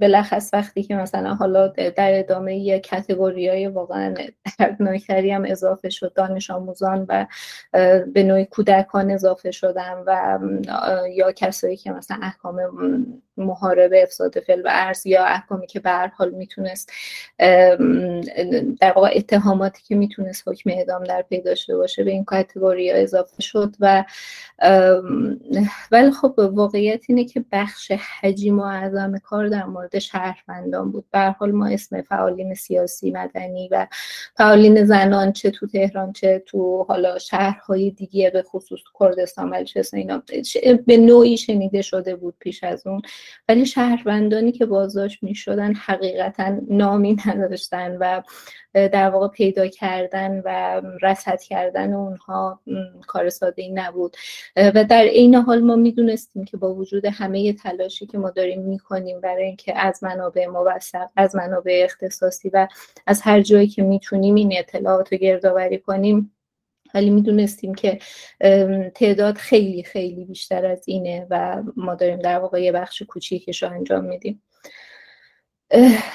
[0.00, 4.14] بلخص وقتی که مثلا حالا در ادامه یه کتگوری های واقعا
[4.58, 7.26] دردناکتری هم اضافه شد دانش آموزان و
[8.12, 10.38] به نوعی کودکان اضافه شدن و
[11.14, 12.56] یا کسایی که مثلا احکام
[13.36, 16.92] محاربه افساد فعل و ارز یا احکامی که به حال می‌تونست
[18.80, 22.96] در واقع اتهاماتی که می‌تونست حکم اعدام در پی داشته باشه به این کاتگوری ها
[22.96, 24.04] اضافه شد و
[25.90, 31.04] ولی خب واقعیت اینه که بخش حجیم و اعظم کار در مورد شهروندان بود.
[31.12, 33.86] به حال ما اسم فعالین سیاسی مدنی و
[34.36, 40.22] فعالین زنان چه تو تهران چه تو حالا شهرهای دیگه به خصوص کردستان بلوچستان اینا
[40.86, 43.02] به نوعی شنیده شده بود پیش از اون.
[43.48, 48.22] ولی شهروندانی که بازداشت می شدن حقیقتا نامی نداشتن و
[48.74, 52.60] در واقع پیدا کردن و رصد کردن اونها
[53.06, 54.16] کار ساده ای نبود
[54.56, 59.20] و در عین حال ما می‌دونستیم که با وجود همه تلاشی که ما داریم می‌کنیم
[59.20, 62.68] برای اینکه از منابع موثق از منابع اختصاصی و
[63.06, 66.32] از هر جایی که می‌تونیم این اطلاعات رو گردآوری کنیم
[66.94, 67.98] ولی می‌دونستیم که
[68.94, 73.70] تعداد خیلی خیلی بیشتر از اینه و ما داریم در واقع یه بخش کوچیکش رو
[73.70, 74.42] انجام میدیم.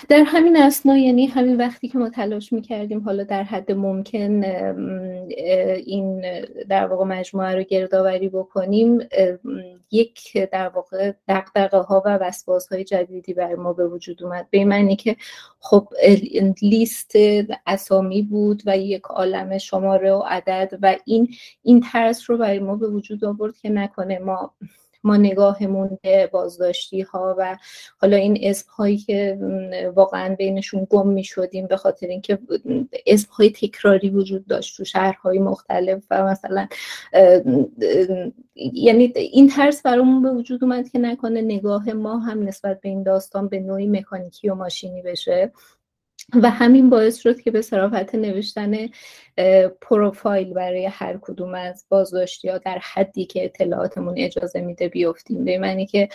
[0.09, 4.43] در همین اسنا یعنی همین وقتی که ما تلاش می‌کردیم حالا در حد ممکن
[5.85, 6.21] این
[6.69, 8.99] در واقع مجموعه رو گردآوری بکنیم
[9.91, 14.47] یک در واقع دقدقه ها و وسواس های جدیدی بر ما به وجود اومد.
[14.49, 15.15] به معنی که
[15.59, 15.87] خب
[16.61, 17.11] لیست
[17.67, 21.29] اسامی بود و یک عالم شماره و عدد و این
[21.63, 24.53] این ترس رو برای ما به وجود آورد که نکنه ما
[25.07, 27.57] ما نگاهمون به بازداشتی ها و
[27.97, 29.37] حالا این اسم هایی که
[29.95, 32.39] واقعا بینشون گم می شدیم به خاطر اینکه
[33.05, 36.67] اسم های تکراری وجود داشت تو شهرهای مختلف و مثلا
[38.55, 43.03] یعنی این ترس برامون به وجود اومد که نکنه نگاه ما هم نسبت به این
[43.03, 45.51] داستان به نوعی مکانیکی و ماشینی بشه.
[46.33, 48.89] و همین باعث شد که به صرافت نوشتن
[49.81, 55.45] پروفایل برای هر کدوم از بازداشتی ها در حدی که اطلاعاتمون اجازه میده بیفتیم.
[55.45, 56.09] به معنی که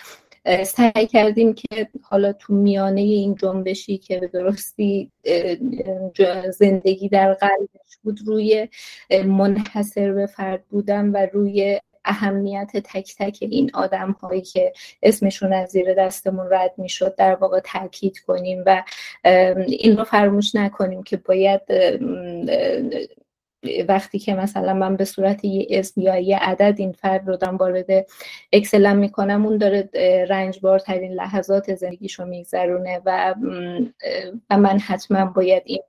[0.65, 5.11] سعی کردیم که حالا تو میانه این جنبشی که به درستی
[6.59, 8.69] زندگی در قلبش بود روی
[9.27, 15.71] منحصر به فرد بودن و روی اهمیت تک تک این آدم هایی که اسمشون از
[15.71, 18.83] زیر دستمون رد می‌شد در واقع تاکید کنیم و
[19.67, 21.63] این رو فراموش نکنیم که باید
[23.89, 27.57] وقتی که مثلا من به صورت یه اسم یا یه عدد این فرد رو دارم
[27.57, 28.07] وارد
[28.53, 29.91] اکسلم می‌کنم اون داره
[30.29, 33.35] رنجبارترین لحظات زندگیشو میگذرونه و
[34.51, 35.83] و من حتما باید این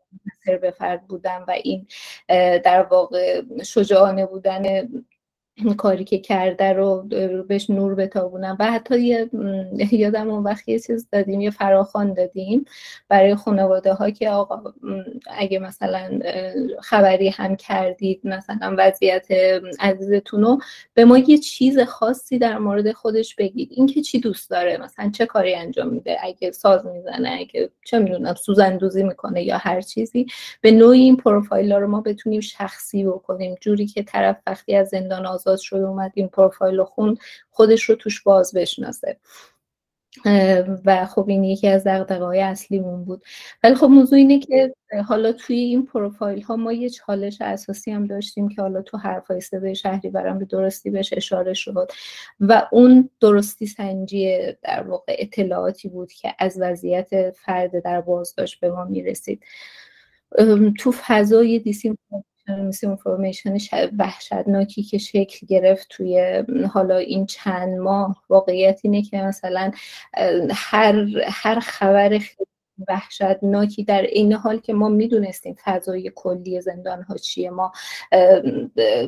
[0.61, 1.87] به فرد بودم و این
[2.63, 4.87] در واقع شجاعانه بودن
[5.77, 7.07] کاری که کرده رو
[7.47, 8.57] بهش نور بتابونم.
[8.59, 9.27] و حتی
[9.91, 12.65] یادم اون وقت یه چیز دادیم یه فراخان دادیم
[13.09, 14.73] برای خانواده ها که آقا
[15.27, 16.19] اگه مثلا
[16.81, 19.27] خبری هم کردید مثلا وضعیت
[19.79, 20.59] عزیزتون رو
[20.93, 23.69] به ما یه چیز خاصی در مورد خودش بگید.
[23.71, 27.99] این که چی دوست داره مثلا چه کاری انجام میده اگه ساز می‌زنه اگه چه
[27.99, 30.25] می‌دونم سوزندوزی می‌کنه یا هر چیزی
[30.61, 33.55] به نوعی این پروفایل ها رو ما بتونیم شخصی بکنیم.
[33.61, 37.17] جوری که طرف وقتی از زندان آزاد شده اومد این پروفایل رو خون
[37.51, 39.17] خودش رو توش باز بشناسه.
[40.85, 43.23] و خب این یکی از دقدقه های اصلیمون بود.
[43.63, 44.73] ولی خب موضوع اینه که
[45.07, 49.41] حالا توی این پروفایل ها ما یه چالش اساسی هم داشتیم که حالا تو حرفای
[49.41, 51.91] صدای شهری برام به درستی بهش اشاره شد.
[52.39, 58.71] و اون درستی سنجی در واقع اطلاعاتی بود که از وضعیت فرد در بازداشت به
[58.71, 59.43] ما می‌رسید.
[60.79, 61.97] تو فضای دیسی
[62.47, 63.57] میس اینفورمیشن
[63.97, 69.71] وحشتناکی که شکل گرفت توی حالا این چند ماه واقعیت اینه که مثلا
[70.51, 72.19] هر هر خبر
[72.87, 77.49] وحشتناکی در این حال که ما می‌دونستیم فضای کلی زندان ها چیه.
[77.49, 77.71] ما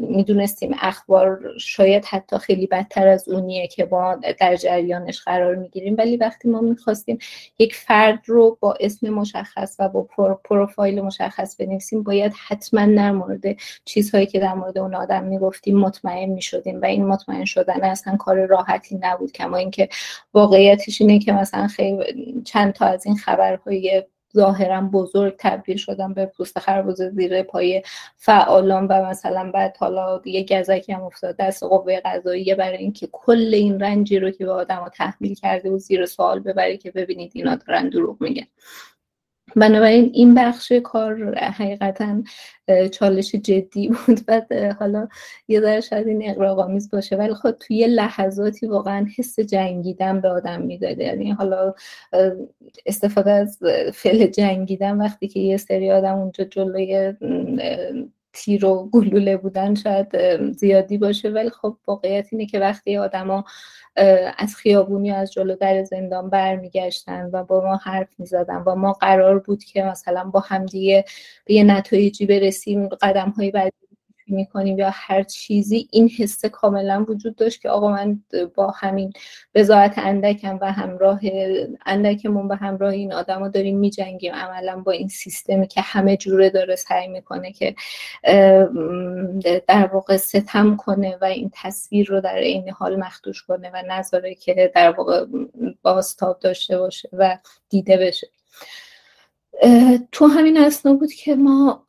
[0.01, 5.95] می‌دونستیم اخبار شاید حتی خیلی بدتر از اونیه که ما در جریانش قرار می‌گیریم.
[5.97, 7.17] ولی وقتی ما می‌خواستیم
[7.59, 10.07] یک فرد رو با اسم مشخص و با
[10.43, 13.43] پروفایل مشخص بنویسیم باید حتما در مورد
[13.85, 16.81] چیزهایی که در مورد اون آدم می‌گفتیم مطمئن می‌شدیم.
[16.81, 19.31] و این مطمئن شدن اصلا کار راحتی نبود.
[19.31, 19.89] کما اینکه
[20.33, 24.03] واقعیتش اینه که مثلا خیلی چند تا از این خبر های
[24.35, 27.83] ظاهرا بزرگ تبدیل شدن به پوست خربوزه زیر پای
[28.15, 31.35] فعالان و مثلا بعد حالا یه گزکی هم افتاد.
[31.37, 35.77] دست قوه قضاییه برای اینکه کل این رنجی رو که به آدم تحمیل کرده و
[35.77, 38.47] زیر سوال ببری که ببینید اینا دارن دروغ میگن.
[39.55, 42.23] بنابراین این بخش کار حقیقتا
[42.91, 44.25] چالش جدی بود.
[44.25, 45.07] بعد حالا
[45.47, 50.61] یه ذره شاید این اقراقامیز باشه ولی خود توی لحظاتی واقعا حس جنگیدن به آدم
[50.61, 51.03] می‌داده.
[51.03, 51.73] یعنی حالا
[52.85, 53.59] استفاده از
[53.93, 57.13] فعل جنگیدن وقتی که یه سری آدم اونجا جلوی
[58.33, 60.07] تیر و گلوله بودن شاید
[60.51, 61.29] زیادی باشه.
[61.29, 63.45] ولی خب واقعیت اینه که وقتی آدما
[64.37, 69.39] از خیابونی از جلو در زندان برمیگشتن و با ما حرف می‌زدن و ما قرار
[69.39, 71.05] بود که مثلا با همدیگه
[71.45, 73.84] به یه نتایجی برسیم قدم های بعدی
[74.27, 78.23] می‌کنیم یا هر چیزی این حس کاملا وجود داشت که آقا من
[78.55, 79.13] با همین
[79.55, 81.19] بزاعت اندکم و همراه
[81.85, 84.33] اندکمون به همراه این آدما داریم میجنگیم.
[84.33, 87.75] عملا با این سیستمی که همه جوره داره سعی می‌کنه که
[89.67, 94.35] در واقع ستم کنه و این تصویر رو در این حال مخدوش کنه و نذاره
[94.35, 95.25] که در واقع
[95.81, 97.37] باستاب داشته باشه و
[97.69, 98.27] دیده بشه.
[100.11, 101.83] تو همین اسنا بود که ما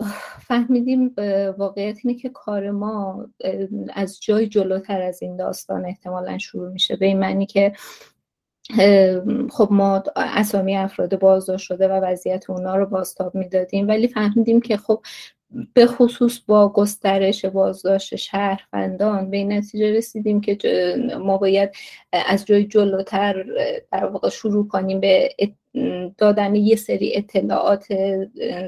[0.46, 1.14] فهمیدیم
[1.58, 3.26] واقعیت اینه که کار ما
[3.94, 6.96] از جای جلوتر از این داستان احتمالا شروع میشه.
[6.96, 7.72] به این معنی که
[9.50, 14.76] خب ما اسامی افراد بازداشت شده و وضعیت اونا رو بازتاب می‌دادیم ولی فهمیدیم که
[14.76, 15.02] خب
[15.74, 20.58] به خصوص با گسترش بازداشت شهروندان به این نتیجه رسیدیم که
[21.20, 21.70] ما باید
[22.12, 23.44] از جای جلوتر
[23.92, 25.28] در واقع شروع کنیم به
[26.18, 27.86] دادن یه سری اطلاعات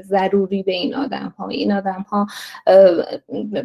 [0.01, 2.27] ضروری به این آدم ها این آدم ها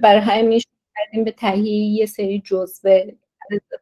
[0.03, 0.61] برای همین
[0.97, 3.13] کردیم به تهیه یه سری جزوه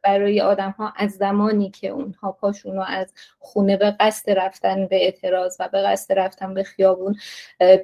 [0.02, 4.96] برای آدم ها از زمانی که اونها پاشون رو از خونه به قصد رفتن به
[4.96, 7.16] اعتراض و به قصد رفتن به خیابون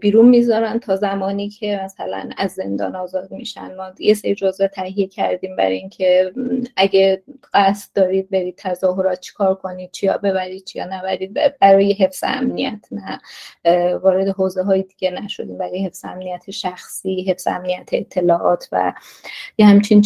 [0.00, 3.74] بیرون می‌ذارن تا زمانی که مثلا از زندان آزاد میشن.
[3.76, 6.32] ما یه سری جزوه تهیه کردیم برای اینکه
[6.76, 7.22] اگه
[7.54, 13.20] قصد دارید برید تظاهرات چیکار کنید چیا ببرید چیا نبرید برای حفظ امنیت نه
[13.98, 15.58] وارد حوزه های دیگه نشدیم.
[15.58, 18.92] برای حفظ امنیت شخصی حفظ امنیت اطلاعات و
[19.58, 20.02] یه همچین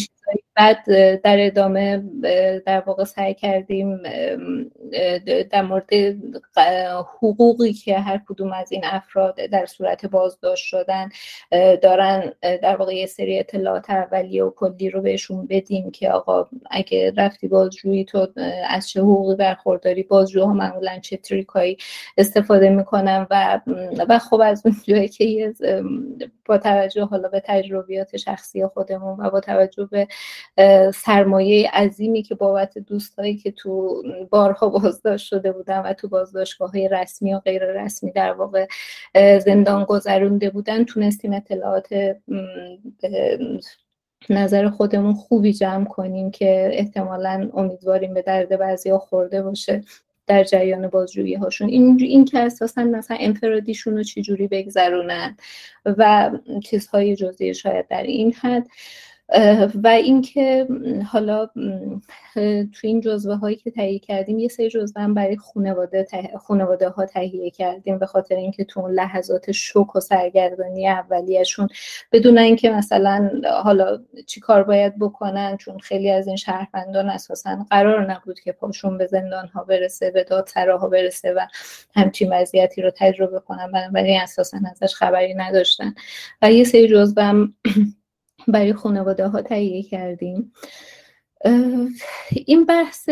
[0.55, 0.85] بعد
[1.21, 2.03] در ادامه
[2.65, 3.99] در واقع سعی کردیم
[5.51, 5.89] در مورد
[7.21, 11.09] حقوقی که هر کدوم از این افراد در صورت بازداشت شدن
[11.81, 17.13] دارن در واقع یه سری اطلاعات اولیه و کلی رو بهشون بدیم که آقا اگه
[17.17, 18.27] رفتی بازجویی تو
[18.69, 21.77] از چه حقوقی برخورداری؟ بازجوها معمولا چه تریکایی
[22.17, 23.59] استفاده می‌کنن؟ و
[24.09, 25.53] و خب از اون جایی که
[26.45, 30.07] با توجه حالا به تجربیات شخصی خودمون و با توجه به
[30.93, 36.89] سرمایه عظیمی که بابت دوستایی که تو بارها بازداشت شده بودن و تو بازداشتگاه های
[36.89, 38.67] رسمی و غیر رسمی در واقع
[39.39, 41.87] زندان گذرونده بودن تونستیم اطلاعات
[44.29, 49.83] نظر خودمون خوبی جمع کنیم که احتمالا امیدواریم به درد بعضی خورده باشه
[50.27, 55.37] در جریان بازجویی هاشون این, این که اساسا مثلا انفرادیشون رو چجوری بگذرونن
[55.85, 56.31] و
[56.63, 58.67] چیزهای جزئی شاید در این حد.
[59.83, 60.67] و اینکه
[61.11, 61.45] حالا
[62.73, 66.07] تو این جزوه هایی که تهیه کردیم یه سری جزوه هم برای خانواده
[66.41, 71.67] خانواده ها تهیه کردیم به خاطر اینکه تو اون لحظات شوک و سرگردانی اولیهشون
[72.11, 73.29] بدون اینکه مثلا
[73.63, 78.97] حالا چی کار باید بکنن چون خیلی از این شهروندان اساسا قرار نبود که پاشون
[78.97, 80.25] به زندان ها برسه به
[80.79, 81.47] ها برسه و
[81.95, 85.95] همچین وضعیتی رو تجربه کنن بنابراین اساسا ازش خبری نداشتن.
[86.41, 87.53] و یه سری جزوه هم
[88.47, 90.51] برای خانواده ها تهیه کردیم.
[92.45, 93.09] این بحث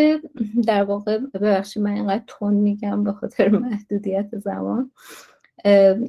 [0.68, 4.92] در واقع ببخشید من اینقدر تون میگم به خاطر محدودیت زمان.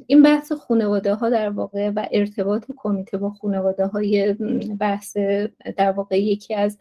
[0.07, 4.33] این بحث خانواده ها در واقع و ارتباط کمیته با خانواده های
[4.79, 5.17] بحث
[5.77, 6.77] در واقع یکی از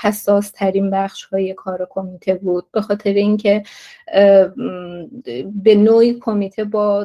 [0.00, 2.64] حساس ترین بخش های کار کمیته بود.
[2.72, 3.62] به خاطر اینکه
[5.62, 7.04] به نوعی کمیته با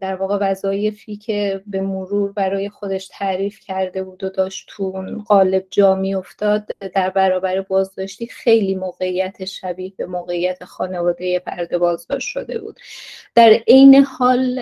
[0.00, 5.64] در واقع وظایفی که به مرور برای خودش تعریف کرده بود و داشت تو قالب
[5.70, 12.58] جا می افتاد در برابر بازداشتی خیلی موقعیت شبیه به موقعیت خانواده پرده بازداشت شده
[12.58, 12.80] بود.
[13.34, 14.60] در عین حال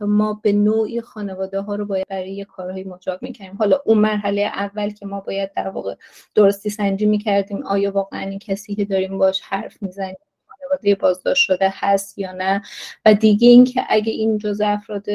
[0.00, 4.90] ما به نوعی خانواده ها رو باید برای کارهای مجاب می‌کنیم حالا اون مرحله اول
[4.90, 5.94] که ما باید در واقع
[6.34, 10.16] درستی سنجی می‌کردیم آیا واقعا این کسی که داریم باش حرف می‌زنیم
[10.48, 12.62] خانواده بازداشت شده هست یا نه؟
[13.06, 15.10] و دیگه اینکه اگه این جزء افراد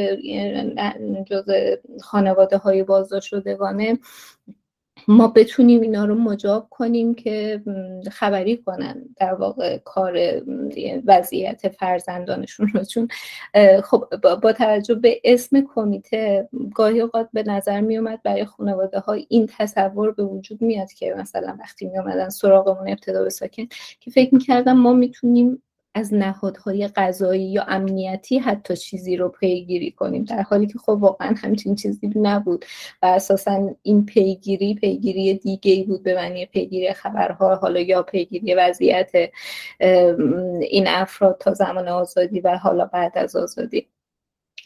[1.27, 3.99] جزء خانواده های بازداشت شدگانه
[5.07, 7.61] ما بتونیم اینا رو مجاب کنیم که
[8.11, 10.41] خبری کنن در واقع کار
[11.05, 12.83] وضعیت فرزندانشون رو.
[12.83, 13.07] چون
[13.83, 14.05] خب
[14.41, 19.49] با توجه به اسم کمیته گاهی اوقات به نظر می اومد برای خانواده ها این
[19.57, 23.65] تصور به وجود میاد که مثلا وقتی می اومدن سراغمون ابتدا به ساکن
[23.99, 25.61] که فکر می‌کردم ما می‌تونیم
[25.95, 30.23] از نهادهای قضایی یا امنیتی حتی چیزی رو پیگیری کنیم.
[30.23, 32.65] در حالی که خب واقعا همچین چیزی نبود
[33.01, 38.55] و اساسا این پیگیری پیگیری دیگه ای بود به معنی پیگیری خبرها حالا یا پیگیری
[38.55, 39.11] وضعیت
[40.61, 43.87] این افراد تا زمان آزادی و حالا بعد از آزادی.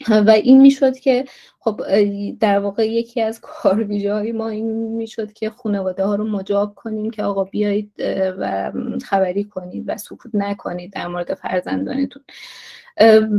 [0.26, 1.24] و این می‌شد که
[1.60, 1.80] خب
[2.40, 7.10] در واقع یکی از کارویژه های ما این می‌شد که خانواده ها رو مجاب کنیم
[7.10, 7.92] که آقا بیایید
[8.38, 8.72] و
[9.04, 12.22] خبری کنید و سکوت نکنید در مورد فرزندانتون.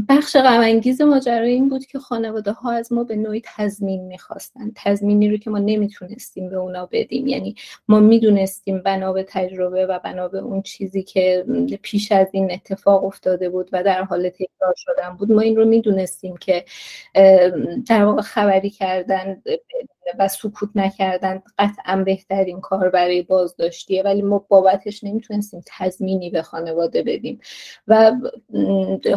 [0.10, 4.72] بخش غمانگیز ماجرا این بود که خانواده ها از ما به نوعی تضمین می‌خواستن.
[4.76, 7.28] تضمینی رو که ما نمی‌تونستیم به اونا بدیم.
[7.28, 7.56] یعنی
[7.88, 11.46] ما می‌دونستیم بنا به تجربه و بنا به اون چیزی که
[11.82, 15.66] پیش از این اتفاق افتاده بود و در حال تکرار شدن بود ما این رو
[15.66, 16.66] می‌دونستیم که
[17.88, 19.42] در واقع خبری کردن
[20.20, 27.04] و سکوت نکردن قطعا بهترین کار برای بازداشتیه ولی ما بابتش نمی‌تونستیم تضمینی به خانواده
[27.04, 27.40] بدیم.
[27.88, 28.12] و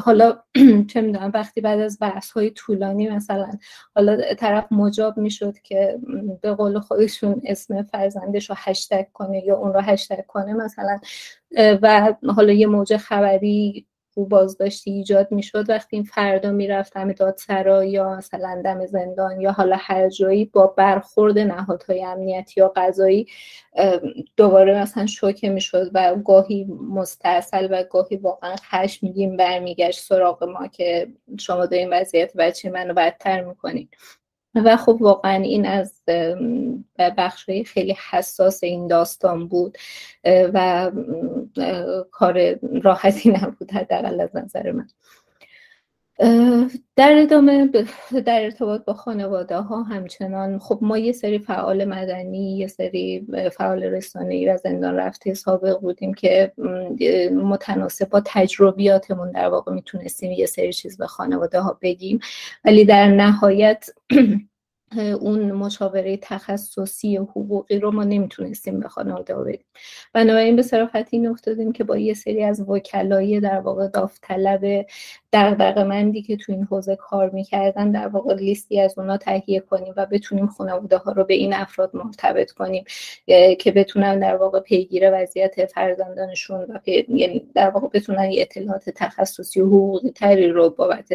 [0.01, 0.39] حالا
[0.91, 3.51] چه می‌دونم وقتی بعد از بحث های طولانی مثلا
[3.95, 5.99] حالا طرف مجاب می‌شد که
[6.41, 11.01] به قول خودشون اسم فرزندش رو هشتگ کنه یا اون رو هشتگ کنه مثلا
[11.83, 13.87] و حالا یه موجه خبری
[14.17, 19.53] رو بازداشتی ایجاد می‌شد وقتی این فردا می‌رفت دم دادسرا یا مثلا دم زندان یا
[19.53, 23.27] حالا هر جایی با برخورد نهادهای امنیتی یا قضایی
[24.37, 31.09] دوباره مثلا شوکه می‌شد و گاهی مستاصل و گاهی واقعا خشمگین برمیگشت سراغ ما که
[31.41, 33.89] شما این وضعیت بچه منو بدتر می‌کنید.
[34.55, 36.03] و خب واقعا این از
[36.99, 39.79] بخش خیلی حساس این داستان بود
[40.25, 40.91] و
[42.11, 44.89] کار راحتی نبود حداقل از نظر من.
[46.97, 47.67] در ادامه
[48.27, 50.59] در ارتباط با خانواده ها همچنان.
[50.59, 56.15] خب ما یه سری فعال مدنی یه سری فعال رسانه‌ای و زندان رفته سابق بودیم
[56.15, 56.53] که
[57.35, 62.21] متناسب با تجربیاتمون در واقع می‌تونستیم یه سری چیز به خانواده ها بگیم.
[62.65, 63.87] ولی در نهایت
[65.21, 69.65] اون مشاوره تخصصی حقوقی رو ما نمی‌تونستیم به خانواده بدیم.
[70.13, 74.87] بنابراین به صرافت این افتادیم که با یه سری از وکلای در واقع داوطلب
[75.35, 79.95] دغدغه مندی که تو این حوزه کار می‌کردن در واقع لیستی از اونا تهیه کنیم
[79.97, 82.85] و بتونیم خانواده ها رو به این افراد مرتبط کنیم
[83.59, 86.79] که بتونن در واقع پیگیر وضعیت فرزندانشون و
[87.09, 91.09] یعنی در واقع بتونن اطلاعات تخصصی و حقوقی تری رو بابت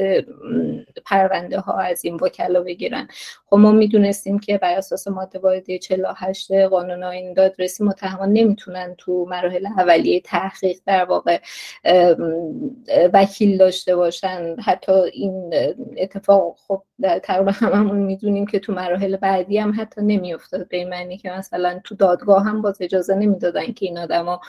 [1.06, 3.08] پرونده ها از این وکلا بگیرن.
[3.50, 9.26] خب ما می‌دونستیم که بر اساس ماده واحد 48 قانون آیین دادرسی متهمان نمی‌تونن تو
[9.30, 11.40] مراحل اولیه تحقیق در واقع
[13.14, 14.09] وکیل داشته باشن
[14.66, 15.54] حتی این
[15.98, 16.84] اتفاق خب
[17.24, 21.96] تقریبا هممون می‌دونیم که تو مراحل بعدی هم حتی نمیافتاد به معنی که مثلا تو
[21.96, 24.42] دادگاه هم باز اجازه نمی‌دادن که این آدما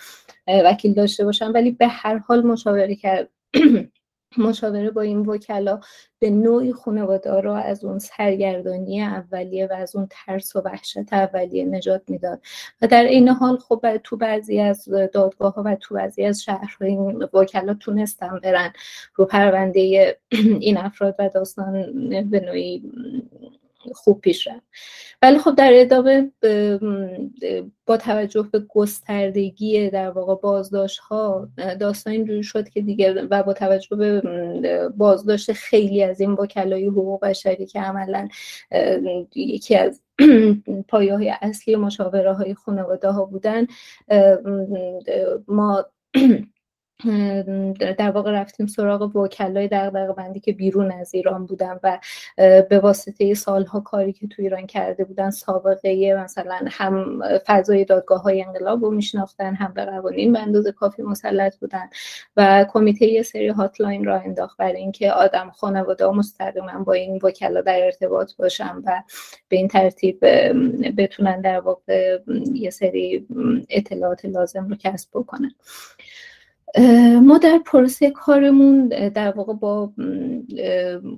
[0.49, 1.53] وکیل داشته باشن.
[1.53, 3.29] ولی به هر حال مشاوره کرد.
[4.39, 5.81] مشاوره با این وکلا
[6.19, 11.65] به نوعی خانواده را از اون سرگردانی اولیه و از اون ترس و وحشت اولیه
[11.65, 12.41] نجات می‌داد.
[12.83, 16.87] و در این حال خب تو بعضی از دادگاه ها و تو بعضی از شهرها
[16.87, 18.73] این وکلا تونستن برن
[19.15, 20.17] رو پرونده
[20.61, 21.73] این افراد و داستان
[22.31, 22.83] به نوعی
[23.95, 24.67] خوب پیش رفت
[25.23, 26.33] ولی خب در ادامه
[27.87, 31.49] با توجه به گستردگی در واقع بازداشت ها
[31.81, 34.21] داستان اینجوری شد که دیگه و با توجه به
[34.97, 38.29] بازداشت خیلی از این وکلای حقوق بشری که عملا
[39.35, 40.03] یکی از
[40.89, 43.67] پایه های اصلی مشاوره های خانواده ها بودن
[45.49, 45.85] ما
[47.99, 51.99] در واقع رفتیم سراغ وکلای دغدغه بندی که بیرون از ایران بودن و
[52.71, 58.43] به واسطه سالها کاری که تو ایران کرده بودن سابقه مثلا هم فضای دادگاه های
[58.43, 61.89] انقلاب رو میشناختن هم به قوانین به کافی مسلط بودن
[62.37, 67.21] و کمیته یه سری هاتلاین را انداخت برای اینکه آدم خانواده ها مستقیما با این
[67.23, 69.03] وکلا در ارتباط باشن و
[69.49, 70.19] به این ترتیب
[70.97, 72.19] بتونن در واقع
[72.55, 73.27] یه سری
[73.69, 75.55] اطلاعات لازم رو کسب بکنن.
[77.23, 79.93] ما در پروسه کارمون در واقع با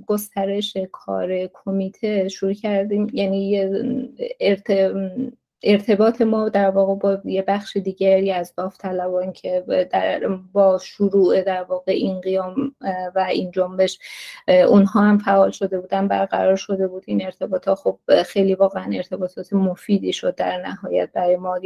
[0.06, 3.68] گسترش کار کمیته شروع کردیم یعنی.
[5.62, 11.62] ارتباط ما در واقع با یه بخش دیگری از داوطلبان که در با شروع در
[11.62, 12.74] واقع این قیام
[13.14, 13.98] و این جنبش
[14.48, 17.04] اونها هم فعال شده بودن برقرار شده بود.
[17.06, 21.58] این ارتباط ها خب خیلی واقعا ارتباطات مفیدی شد در نهایت برای ما.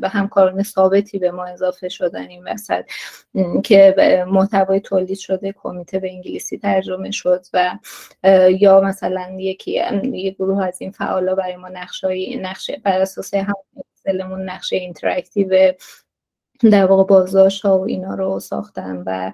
[0.00, 2.84] به همکاران ثابتی به ما اضافه شدن این وسط
[3.64, 3.94] که
[4.28, 7.78] محتوای تولید شده کمیته به انگلیسی ترجمه شد و
[8.60, 9.70] یا مثلا یکی
[10.12, 13.54] یه گروه از این فعالا برای ما نقشه نقشه بر اساس هم
[14.50, 15.72] نقشه interactive
[16.70, 19.32] در واقع بازداشت ها و اینا رو ساختن و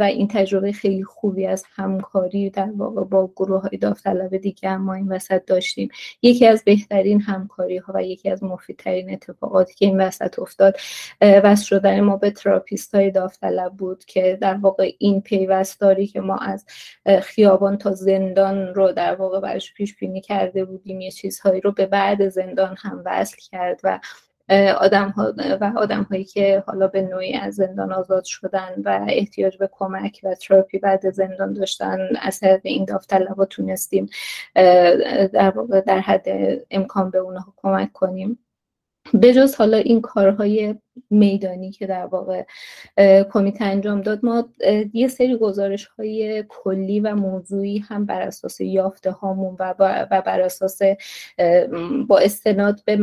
[0.00, 4.94] و این تجربه خیلی خوبی از همکاری در واقع با گروه های داوطلب دیگه ما
[4.94, 5.88] این وسط داشتیم.
[6.22, 10.76] یکی از بهترین همکاری ها و یکی از مفیدترین اتفاقاتی که این وسط افتاد
[11.20, 16.36] وصل شدن ما به therapist های داوطلب بود که در واقع این پیوستاری که ما
[16.36, 16.66] از
[17.22, 21.86] خیابان تا زندان رو در واقع برش پیش بینی کرده بودیم یه چیزهایی رو به
[21.86, 24.00] بعد زندان هم وصل کرد و
[24.78, 29.58] آدم ها و آدم هایی که حالا به نوعی از زندان آزاد شدن و احتیاج
[29.58, 34.08] به کمک و تراپی بعد زندان داشتن از طریق این داوطلبا تونستیم
[34.54, 35.54] در
[35.86, 36.26] در حد
[36.70, 38.38] امکان به اونها کمک کنیم.
[39.22, 40.74] بجز حالا این کارهای
[41.10, 42.44] میدانی که در واقع
[43.32, 44.48] کمیته انجام داد ما
[44.92, 50.40] یه سری گزارش های کلی و موضوعی هم بر اساس یافته هامون و, و بر
[50.40, 50.78] اساس
[52.08, 52.98] با استناد به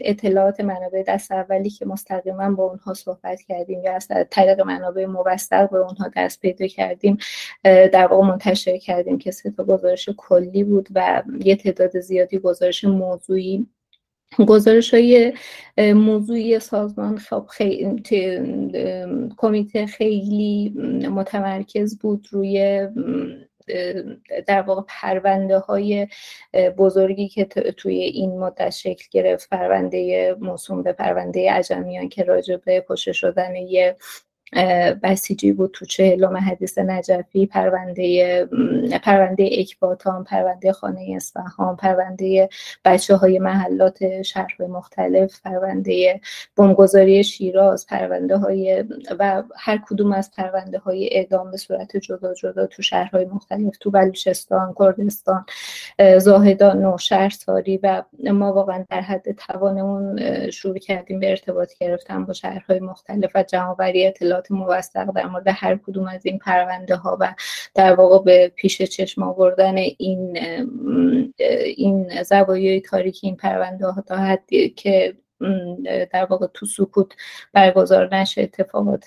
[0.00, 5.70] اطلاعات منابع دست اولی که مستقیما با اونها صحبت کردیم یا از طریق منابع موثق
[5.70, 7.18] به اونها دست پیدا کردیم
[7.64, 12.84] در واقع منتشر کردیم که سه تا گزارش کلی بود و یه تعداد زیادی گزارش
[12.84, 13.66] موضوعی
[14.46, 15.32] گزارش های
[15.78, 18.02] موضوعی سازمان خب خیلی
[19.36, 20.68] کمیته خیلی
[21.10, 22.86] متمرکز بود روی
[24.46, 26.08] در واقع پرونده های
[26.78, 27.44] بزرگی که
[27.76, 33.56] توی این مدت شکل گرفت پرونده موسوم به پرونده عجمیان که راجع به کشته شدن
[33.56, 33.96] یه
[35.02, 38.48] بسیجی بود تو چهلم حدیث نجفی پرونده
[39.02, 42.48] پرونده اکباتان پرونده خانه اصفهان پرونده
[42.84, 46.20] بچه های محلات شهر مختلف پرونده
[46.56, 48.84] بمبگذاری شیراز پرونده های
[49.18, 53.90] و هر کدوم از پرونده های اعدام به صورت جدا جدا تو شهرهای مختلف تو
[53.90, 55.46] بلوچستان کردستان
[56.18, 60.20] زاهدان نوشهر ساری و ما واقعا در حد توانمون
[60.50, 65.48] شروع کردیم به ارتباط گرفتن با شهرهای مختلف و جمعآوری اطلاع اطلاعات موثق در مورد
[65.48, 67.34] هر کدوم از این پرونده ها و
[67.74, 70.38] در واقع به پیش چشم آوردن این
[71.76, 75.16] این زوایای تاریکی این پرونده ها تا حدی که
[76.12, 77.12] در واقع تو سکوت
[77.52, 79.04] برگزار نشه اتفاقات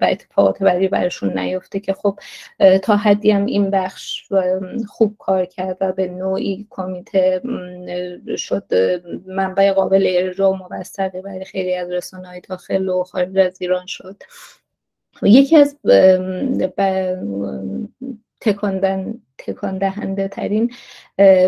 [0.00, 2.18] و اتفاقات بعدی برشون نیفته که خب
[2.82, 4.32] تا حدی هم این بخش
[4.88, 7.42] خوب کار کرد و به نوعی کمیته
[8.36, 8.64] شد
[9.26, 13.86] منبع قابل ارجاع و موثقی برای خیلی از رسانه های داخل و خارج از ایران
[13.86, 14.22] شد.
[15.22, 15.76] یکی از
[18.40, 20.70] تکاندن تکان دهنده ترین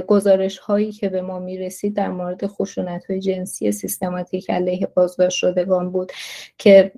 [0.06, 5.36] گزارش هایی که به ما می رسید در مورد خشونت های جنسی سیستماتیک علیه بازداشت
[5.36, 6.12] شدگان بود
[6.58, 6.92] که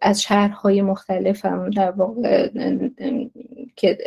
[0.00, 2.48] از شهرهای مختلف هم در واقع
[3.76, 3.98] که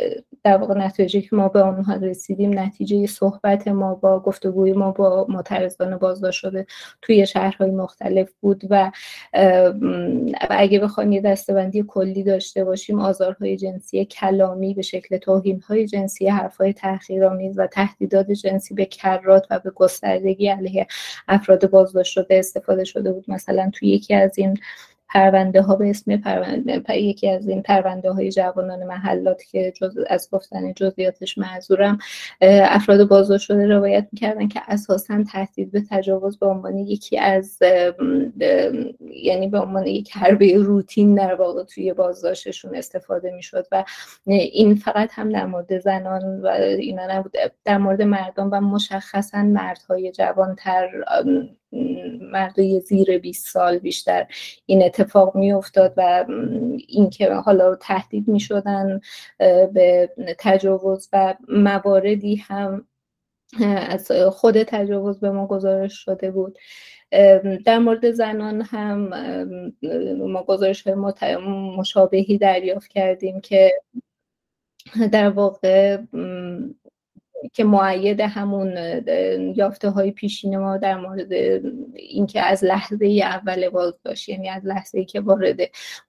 [0.44, 5.26] در واقع نتیجه که ما به آنها رسیدیم نتیجه صحبت ما با گفتگوی ما با
[5.28, 6.66] معترضان بازداشت شده
[7.02, 8.92] توی شهرهای مختلف بود و
[10.50, 16.72] اگه بخوایم یه دستبندی کلی داشته باشیم آزارهای جنسی کلامی به شکل توهینهای جنسی حرفهای
[16.72, 20.86] تحقیرآمیز و تهدیدات جنسی به کرات و به گستردگی علیه
[21.28, 23.24] افراد بازداشت شده استفاده شده بود.
[23.28, 24.58] مثلا توی یکی از این
[25.08, 30.28] پرونده ها به اسم پرونده یکی از این پرونده های جوانان محلات که جز از
[30.32, 31.98] گفتن جزئیاتش معذورم
[32.40, 37.58] افراد بازداشت شده روایت می‌کردن که اساسا تهدید به تجاوز به عنوان یکی از
[39.00, 43.84] یعنی به عنوان یک حربه روتین در واقع توی بازداشتشون استفاده می‌شد و
[44.26, 47.32] این فقط هم در مورد زنان و اینا نبود.
[47.64, 50.88] در مورد مردان و مشخصا مردهای جوانتر
[52.20, 54.26] مردای زیر 20 سال بیشتر
[54.66, 56.26] این اتفاق میافتاد و
[56.88, 59.00] اینکه حالا تهدید می شدن
[59.72, 62.86] به تجاوز و مواردی هم
[63.88, 66.58] از خود تجاوز به ما گزارش شده بود.
[67.64, 69.10] در مورد زنان هم
[70.18, 71.36] ما گزارش های
[71.78, 73.72] مشابهی دریافت کردیم که
[75.12, 75.98] در واقع
[77.52, 78.76] که معید همون
[79.56, 81.32] یافته های پیشین ما در مورد
[81.94, 85.58] اینکه از لحظه اول بازداشت یعنی از لحظه ای که وارد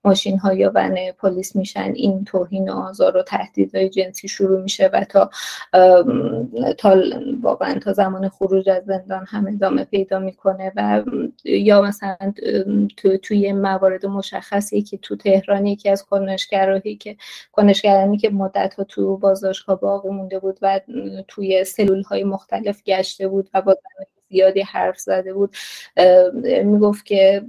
[0.06, 4.90] ماشین ها یا ون پلیس میشن این توهین و آزار و تهدیدهای جنسی شروع میشه
[4.94, 5.30] و تا
[6.78, 6.96] تا
[7.42, 11.04] واقعا تا زمان خروج از زندان هم ادامه پیدا می‌کنه و
[11.44, 12.34] یا مثلا
[12.98, 17.16] تو توی موارد مشخصی که تو تهران یکی از کنشگرایی که
[17.52, 20.82] کنشگرانی که مدت ها تو بازداشتگاه باقی مونده بود و
[21.28, 23.78] توی سلول های مختلف گشته بود و با
[24.30, 25.55] زیادی حرف زده بود
[26.63, 27.43] می‌گفت که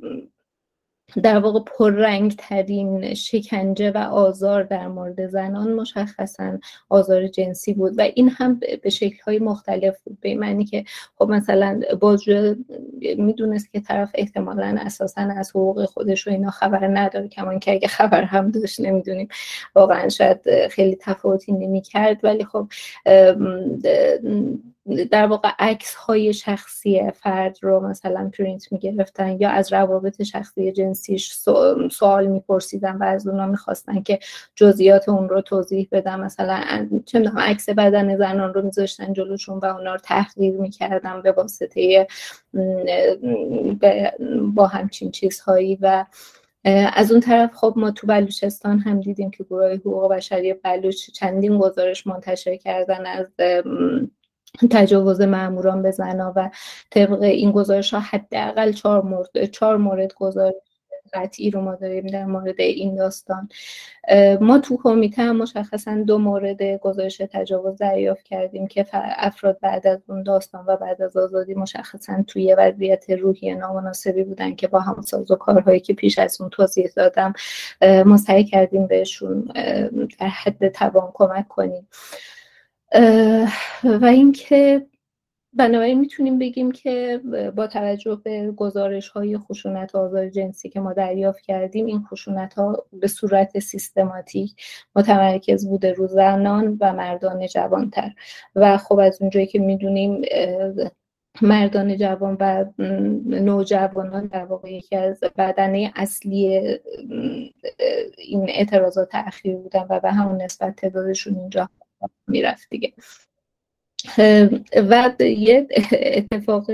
[1.22, 6.58] در واقع پررنگ ترین شکنجه و آزار در مورد زنان مشخصا
[6.88, 10.18] آزار جنسی بود و این هم به شکل های مختلف بود.
[10.20, 10.84] به معنی که
[11.18, 12.54] خب مثلا بازجو
[13.18, 17.88] می‌دونست که طرف احتمالا اساسا از حقوق خودش و اینا خبر نداره کمان که اگه
[17.88, 19.28] خبر هم داشت نمی‌دونیم.
[19.74, 22.68] واقعا شاید خیلی تفاوتی نمی کرد ولی خب
[25.10, 31.32] در واقع عکس های شخصی فرد رو مثلا پرینت می‌گرفتن یا از روابط شخصی جنسیش
[31.90, 34.18] سوال میپرسیدن و از اونا می‌خواستن که
[34.54, 36.20] جزئیات اون رو توضیح بدن.
[36.20, 42.06] مثلا چه عکس بدن زنان رو میذاشتن جلوشون و اونا رو تحقیر می‌کردن به واسطه
[44.54, 46.04] با همچین چیزهایی و
[46.94, 51.58] از اون طرف خب ما تو بلوچستان هم دیدیم که گروه حقوق بشری بلوچ چندین
[51.58, 53.26] گزارش منتشر کردن از
[54.70, 56.50] تجاوز معموران به زنا و
[56.90, 60.54] طبق این گزارش ها حداقل چهار مورد چهار مورد گزارش
[61.12, 63.48] قطعی رو ما داریم در مورد این داستان.
[64.40, 69.98] ما تو کمیته هم مشخصا دو مورد گزارش تجاوز دریافت کردیم که افراد بعد از
[70.08, 75.02] اون داستان و بعد از آزادی مشخصا توی وضعیت روحی نامناسبی بودن که با هم
[75.02, 77.32] ساز و کارهایی که پیش از اون توضیح دادم
[78.06, 79.40] ما سعی کردیم بهشون
[80.18, 81.88] در حد توان کمک کنیم.
[83.84, 84.86] و اینکه
[85.52, 87.20] بنابراین می‌تونیم بگیم که
[87.56, 92.84] با توجه به گزارش های خشونت آزار جنسی که ما دریافت کردیم این خشونت ها
[92.92, 94.54] به صورت سیستماتیک
[94.96, 98.10] متمرکز بوده رو زنان و مردان جوانتر.
[98.54, 100.22] و خب از اونجایی که می‌دونیم
[101.42, 102.64] مردان جوان و
[103.26, 106.60] نوجوانان در واقع یکی از بدنه اصلی
[108.18, 111.68] این اعتراضات اخیر بودن و به همون نسبت تعدادشون اینجا
[112.26, 112.92] می‌رفت دیگه.
[114.74, 116.70] و یه اتفاق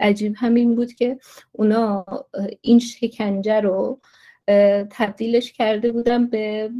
[0.00, 1.18] عجیب همین بود که
[1.52, 2.04] اونا
[2.60, 4.00] این شکنجه رو
[4.90, 6.70] تبدیلش کرده بودم به,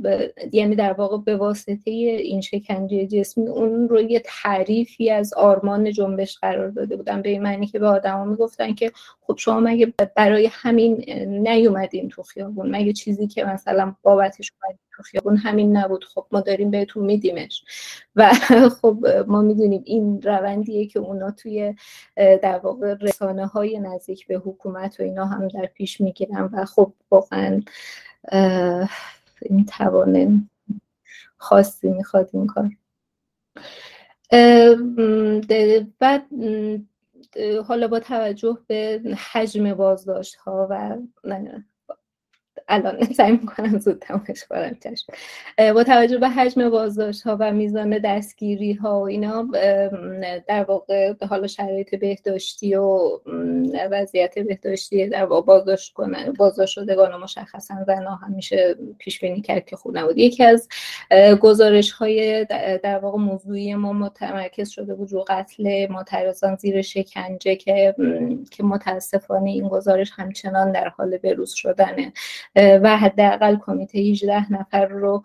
[0.53, 3.49] یعنی در واقع به واسطه این شکنجه جسمی.
[3.49, 7.87] اون رو یه تعریفی از آرمان جنبش قرار داده بودم به این معنی که به
[7.87, 13.95] آدما می‌گفتن که خب شما مگه برای همین نیومدین تو خیابون؟ مگه چیزی که مثلا
[14.03, 16.05] بابتش اومدین تو خیابون همین نبود.
[16.05, 17.65] خب ما داریم بهتون میدیمش.
[18.17, 18.33] و
[18.83, 21.75] خب ما می‌دونیم این روندیه که اونا توی
[22.17, 26.93] در واقع رسانه های نزدیک به حکومت و اینا هم در پیش می‌گیرن و خب
[27.11, 27.61] واقعا
[29.43, 30.49] این توان
[31.37, 32.71] خاصی می‌خواد این کار.
[35.99, 36.23] بعد
[37.67, 39.01] حالا با توجه به
[39.33, 40.97] حجم بازداشت ها و
[42.73, 45.13] الان سعی می‌کنم زود تمامش کنم چشم
[45.75, 49.49] با توجه به حجم بازداشت ها و میزان دستگیری ها و اینا
[50.49, 53.19] در واقع حالا شرایط بهداشتی و
[53.91, 59.77] وضعیت بهداشتی در واقع بازداشت کنن بازداشت شدگان مشخصا زنها همیشه پیش بینی کرد که
[59.77, 60.19] خوب نبود.
[60.19, 60.69] یکی از
[61.41, 62.45] گزارش های
[62.83, 67.95] در واقع موضوعی ما متمرکز شده بود رو قتل معترضان زیر شکنجه که
[68.51, 72.13] که متاسفانه این گزارش همچنان در حال بروز شدنه.
[72.83, 75.23] و حداقل کمیته 18 نفر رو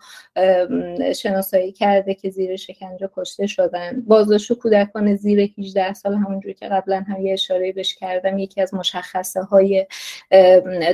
[1.16, 4.00] شناسایی کرده که زیر شکنجه کشته شدن.
[4.00, 8.74] بازداشت کودکان زیر 18 سال همونجوری که قبلا هم یه اشاره بهش کردم یکی از
[8.74, 9.86] مشخصه های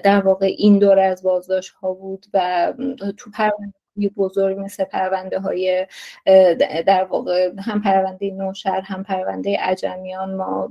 [0.05, 2.73] در واقع این دور از بازداشت ها بود و
[3.17, 3.84] تو پرونده
[4.17, 5.87] بزرگ مثل پرونده های
[6.87, 10.71] در واقع هم پرونده نوشهر هم پرونده عجمیان ما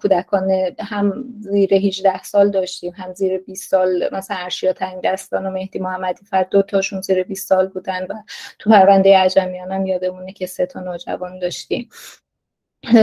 [0.00, 5.50] کودکان هم زیر 18 سال داشتیم هم زیر 20 سال مثلا ارشیا تنگ دستان و
[5.50, 8.14] مهدی محمدی فرد دو تاشون زیر 20 سال بودن و
[8.58, 11.88] تو پرونده عجمیان هم یادمونه که سه تا نوجوان داشتیم.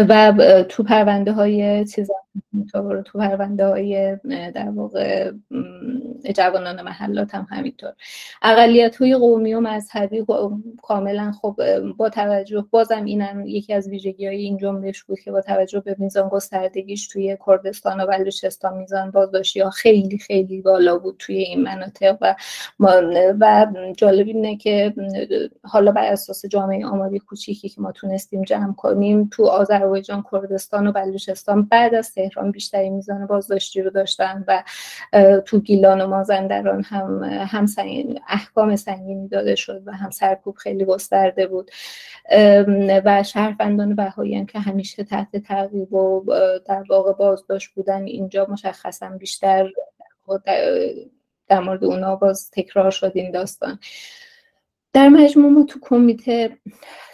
[0.10, 0.34] و
[0.70, 2.12] تو پرونده های چیز
[2.74, 4.18] تو پرونده های
[4.56, 5.32] در واقع
[6.36, 7.94] جوانان محلات هم همینطور.
[8.42, 10.26] اقلیت های قومی و مذهبی
[10.82, 11.60] کاملا خب
[11.98, 15.96] با توجه بازم اینم یکی از ویژگی های این جنبش بود که با توجه به
[16.00, 21.62] میزان گستردگیش توی کردستان و بلوچستان میزان بازداشتی ها خیلی خیلی بالا بود توی این
[21.62, 22.36] مناطق و
[23.40, 23.68] و
[23.98, 24.94] جالب اینه که
[25.64, 30.92] حالا بر اساس جامعه آماری کوچیکی که ما تونستیم جمع کنیم تو آذربایجان کردستان و
[30.92, 34.64] بلوچستان بعد از تهران بیشتری میزان بازداشتی رو داشتن و
[35.46, 37.68] تو گیلان و مازندران هم هم
[38.30, 41.72] احکام سنگینی داده شد و هم سرکوب خیلی گسترده بود.
[43.06, 46.24] و شهروندان بهایی که همیشه تحت تعقیب و
[46.66, 49.70] در واقع بازداشت بودن اینجا مشخصا بیشتر
[51.48, 53.80] در مورد اونا باز تکرار شد این داستان.
[54.94, 56.58] در مجموع ما تو کمیته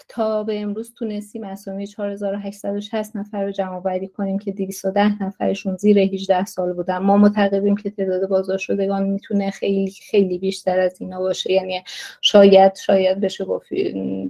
[0.08, 5.98] تا به امروز تونستیم اسامی 4860 نفر رو جمع آوری کنیم که 210 نفرشون زیر
[5.98, 6.98] 18 سال بودن.
[6.98, 11.52] ما معتقدیم که تعداد بازداشت شدگان می‌تونه خیلی خیلی بیشتر از اینا باشه.
[11.52, 11.82] یعنی
[12.20, 13.74] شاید شاید بشه گفت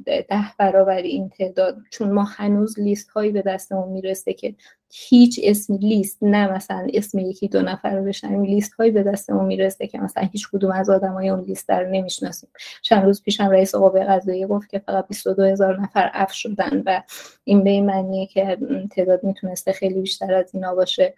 [0.04, 1.76] ده برابر این تعداد.
[1.90, 4.54] چون ما هنوز لیست هایی به دستمون می‌رسه که
[4.92, 9.44] هیچ اسم لیست نه مثلا اسم یکی دو نفر رو بشنویم لیست هایی به دستمون
[9.44, 12.50] می‌رسه که مثلا هیچ کدوم از آدمای اون لیست رو نمی‌شناسیم.
[12.82, 17.02] چند روز پیشم رئیس قوه قضاییه گفت که فقط 22 هزار نفر اف شدن و
[17.44, 18.58] این به این معنیه که
[18.90, 21.14] تعداد می‌تونسته خیلی بیشتر از اینا باشه.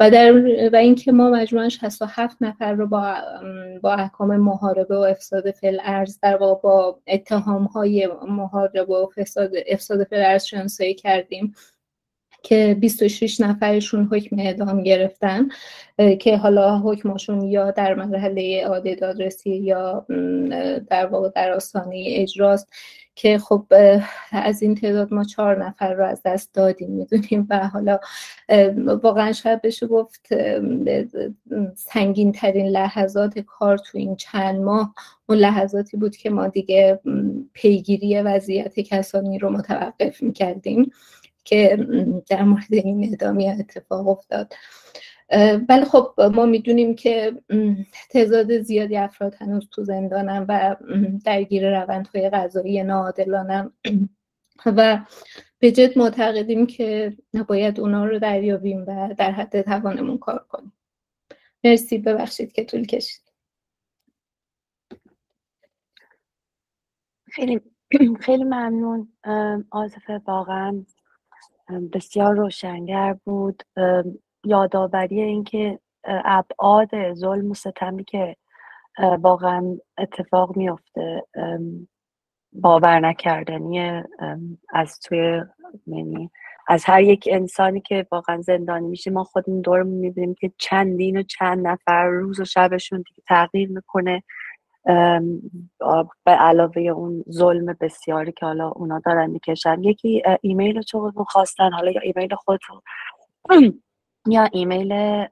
[0.00, 0.32] و در
[0.72, 3.16] و اینکه ما مجموعا 67 نفر رو با
[3.82, 9.50] با احکام محاربه و افساد فعل ارز در واقع با اتهام های محاربه و افساد
[9.68, 11.54] افساد فعل ارز شناسایی کردیم.
[12.42, 15.48] که 26 نفرشون حکم اعدام گرفتن
[16.20, 20.06] که حالا حکمشون یا در مرحله عاده دادرسی یا
[20.90, 22.68] در واقع در آستانه اجراست
[23.14, 23.66] که خب
[24.32, 27.46] از این تعداد ما چهار نفر رو از دست دادیم می‌دونیم.
[27.50, 27.98] و حالا
[29.02, 30.28] واقعا شاید بشه گفت
[31.76, 34.94] سنگین ترین لحظات کار تو این چند ماه
[35.28, 37.00] اون لحظاتی بود که ما دیگه
[37.52, 40.92] پیگیری وضعیت کسانی رو متوقف می‌کردیم.
[41.44, 41.86] که
[42.28, 44.54] در مورد این اعدامی اتفاق افتاد.
[45.68, 47.42] ولی خب ما می‌دونیم که
[48.10, 50.76] تعداد زیادی افراد هنوز تو زندانن و
[51.24, 53.72] درگیر روندهای غذایی ناعادلانن
[54.66, 55.04] و
[55.58, 60.72] به جد معتقدیم که نباید اونا رو دریابیم و در حد توانمون کار کنیم.
[61.64, 63.22] مرسی ببخشید که طول کشید.
[67.30, 67.60] خیلی
[68.26, 69.12] خیلی ممنون.
[69.70, 70.84] آزفه واقعا
[71.92, 73.62] بسیار روشنگر بود.
[74.44, 78.36] یادآوری اینکه ابعاد ظلم و ستمی که
[79.20, 81.22] واقعا اتفاق میفته
[82.52, 84.02] باور نکردنی
[84.72, 85.42] از توی
[85.86, 86.30] یعنی
[86.68, 91.22] از هر یک انسانی که واقعا زندانی میشه ما خودمون دورمون می‌بینیم که چندین و
[91.22, 94.22] چند نفر روز و شبشون دیگه تغییر می‌کنه.
[96.24, 101.90] به علاوه اون ظلم بسیاری که حالا اونا دارن می‌کشن یکی ایمیل تو خواستن حالا
[101.90, 102.82] یا ایمیل خود رو
[104.34, 105.24] یا ایمیل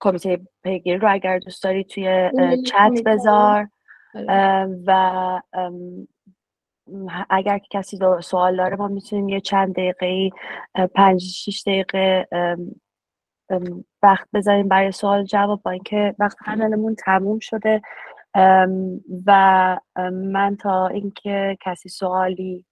[0.00, 2.30] کمیته پیگیری رو اگر دوست داری توی
[2.66, 3.68] چت بذار
[4.14, 4.68] آره.
[4.86, 5.40] و
[7.30, 10.30] اگر کسی سوال داره ما می‌تونیم یه چند دقیقه
[10.94, 12.28] پنج شیش دقیقه
[14.02, 17.82] وقت بذاریم برای سوال جواب با اینکه وقت پنلمون تموم شده.
[19.26, 19.78] و
[20.12, 22.66] من تا اینکه کسی سوالی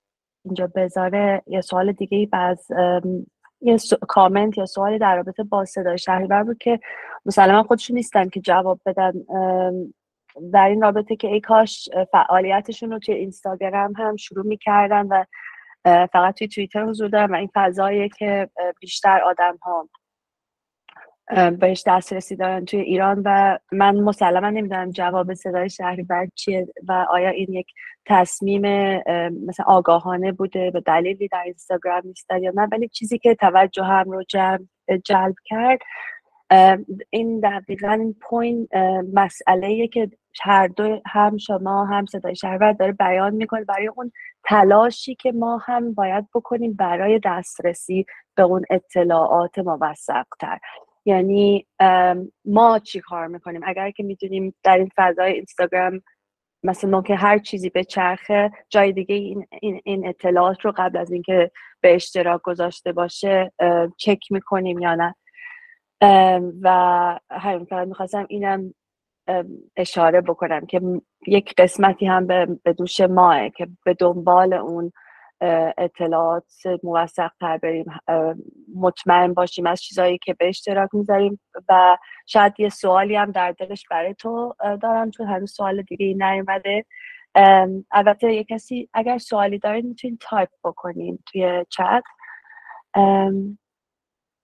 [0.44, 2.66] اینجا بذاره یه سوال دیگه ای باز
[3.60, 3.76] یه
[4.08, 6.80] کامنت یا سوالی در رابطه با صدای شهریور بود که
[7.26, 9.12] مسلما خودشون نیستن که جواب بدن.
[10.52, 15.24] در این رابطه که ای کاش فعالیتشون رو توی اینستاگرام هم شروع می‌کردن و
[15.84, 18.50] فقط توی توییتر حضور دارن و این فضاییه که
[18.80, 19.88] بیشتر آدم ها
[21.58, 27.06] بهش دسترسی دارن توی ایران و من مسلما نمی‌دونم جواب صدای شهری بر چیه و
[27.10, 27.66] آیا این یک
[28.06, 28.62] تصمیم
[29.46, 34.10] مثلا آگاهانه بوده به دلیلی در اینستاگرام نیستن یا نه ولی چیزی که توجه هم
[34.10, 34.22] رو
[35.04, 35.78] جلب کرد
[37.10, 38.68] این دقیقا این پوینت
[39.14, 40.10] مسئله که
[40.42, 44.12] هر دو هم شما هم صدای شهروند داره بیان می‌کنه برای اون
[44.44, 50.58] تلاشی که ما هم باید بکنیم برای دسترسی به اون اطلاعات موثقتر.
[51.10, 51.66] یعنی
[52.44, 56.02] ما چی کار می‌کنیم؟ اگر که می‌دونیم در این فضای اینستاگرام
[56.62, 59.46] مثلا که هر چیزی به چرخه جای دیگه این,
[59.84, 61.50] این, اطلاعات رو قبل از اینکه
[61.80, 63.52] به اشتراک گذاشته باشه
[63.96, 65.14] چک می‌کنیم یا نه؟
[66.62, 68.74] و همین فقط می‌خواستم اینم
[69.76, 70.80] اشاره بکنم که
[71.26, 72.46] یک قسمتی هم به,
[72.78, 74.92] دوش ماه که به دنبال اون
[75.78, 77.84] اطلاعات موثق تر بریم
[78.74, 83.84] مطمئن باشیم از چیزهایی که به اشتراک می‌ذاریم و شاید یه سوالی هم در دلش
[83.90, 86.84] برای تو دارم چون هنوز سوال دیگه نیومده.
[87.90, 92.02] البته یه کسی اگر سوالی دارید می‌تونید تایپ بکنین توی چت.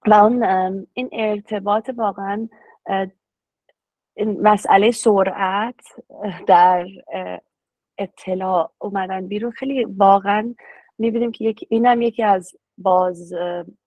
[0.07, 0.45] و اون
[0.93, 2.49] این ارتباط واقعا
[4.17, 5.81] این مسئله سرعت
[6.47, 6.87] در
[7.99, 10.55] اطلاع اومدن بیرون خیلی واقعا
[10.99, 13.33] می‌بینیم که یک اینم یکی از باز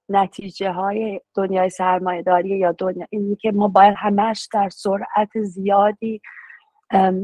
[0.09, 6.21] نتیجه های دنیای سرمایه داری یا دنیا اینی که ما باید همش در سرعت زیادی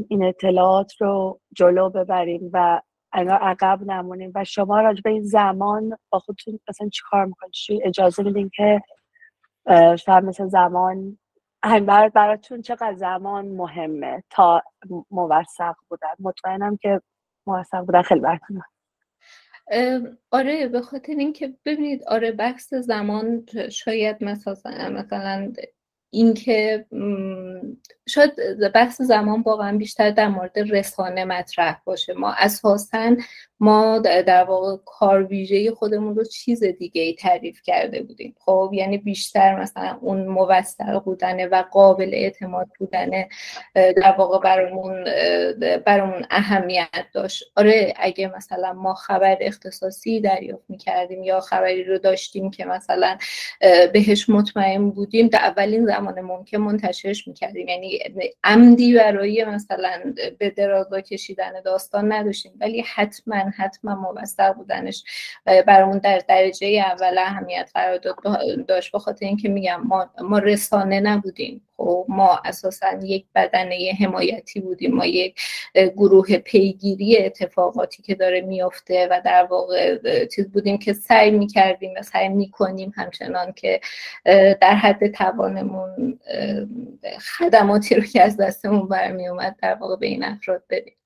[0.08, 2.80] این اطلاعات رو جلو ببریم و
[3.12, 7.52] انگار عقب نمونیم و شما راجع به این زمان با خودتون مثلا چی کار می‌کنید؟
[7.84, 8.82] اجازه میدین که
[9.96, 11.18] شاید مثل زمان
[11.64, 14.62] همین براتون چقدر زمان مهمه تا
[15.10, 17.00] موثق بودن؟ مطمئنم که
[17.46, 18.62] موثق بودن خیلی براتون
[20.30, 25.52] آره به خاطر اینکه ببینید آره بحث زمان شاید مثلا مثلا
[26.10, 26.86] اینکه
[28.08, 28.32] شاید
[28.74, 32.12] بحث زمان واقعا بیشتر در مورد رسانه مطرح باشه.
[32.12, 33.16] ما اساسا
[33.60, 38.34] ما در واقع کار ویژه خودمون رو چیز دیگه ای تعریف کرده بودیم.
[38.38, 43.28] خب یعنی بیشتر مثلا اون موثق بودنه و قابل اعتماد بودنه
[43.74, 45.04] در واقع برامون
[45.86, 47.44] برامون اهمیت داشت.
[47.56, 53.18] آره اگه مثلا ما خبر اختصاصی دریافت می‌کردیم یا خبری رو داشتیم که مثلا
[53.92, 57.68] بهش مطمئن بودیم در اولین زمان ممکن منتشرش می‌کردیم.
[57.68, 57.98] یعنی
[58.44, 62.52] عمدی برای مثلا به درازا کشیدن داستان نداشتیم.
[62.60, 65.04] ولی حتما حتما موثق بودنش.
[65.44, 67.98] برامون در درجه اول اهمیت قرار
[68.68, 71.62] داشت به خاطر اینکه میگم ما, ما رسانه نبودیم.
[71.76, 74.94] خب ما اساسا یک بدنه حمایتی بودیم.
[74.94, 75.40] ما یک
[75.74, 82.02] گروه پیگیری اتفاقاتی که داره میافته و در واقع چیز بودیم که سعی می‌کردیم و
[82.02, 83.80] سعی می‌کنیم همچنان که
[84.60, 86.20] در حد توانمون
[87.38, 90.96] خدماتی رو که از دستمون برمی اومد در واقع به این افراد بدیم.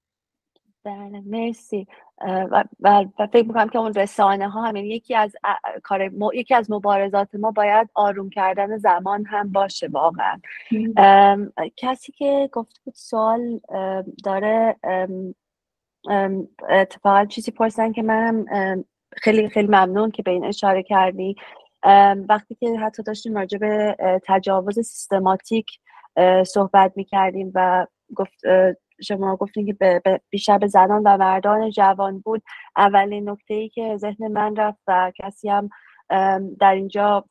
[0.84, 1.86] بله مرسی.
[2.20, 5.36] و, و, فکر می‌کنم که اون رسانه ها همین یکی از
[5.82, 10.40] کار یکی از مبارزات ما باید آروم کردن زمان هم باشه واقعا.
[11.76, 13.60] کسی که گفته بود سوال
[14.24, 14.76] داره
[16.68, 18.44] اتفاقا چیزی پرسن که منم
[19.12, 21.36] خیلی خیلی ممنون که به این اشاره کردی.
[22.28, 23.96] وقتی که حتی داشتیم راجع به
[24.26, 25.66] تجاوز سیستماتیک
[26.46, 28.40] صحبت می‌کردیم و گفت
[29.02, 32.42] شما گفتین که بیشتر به زنان و مردان جوان بود.
[32.76, 35.70] اولین نکته ای که ذهن من رفت و کسی هم
[36.60, 37.24] در اینجا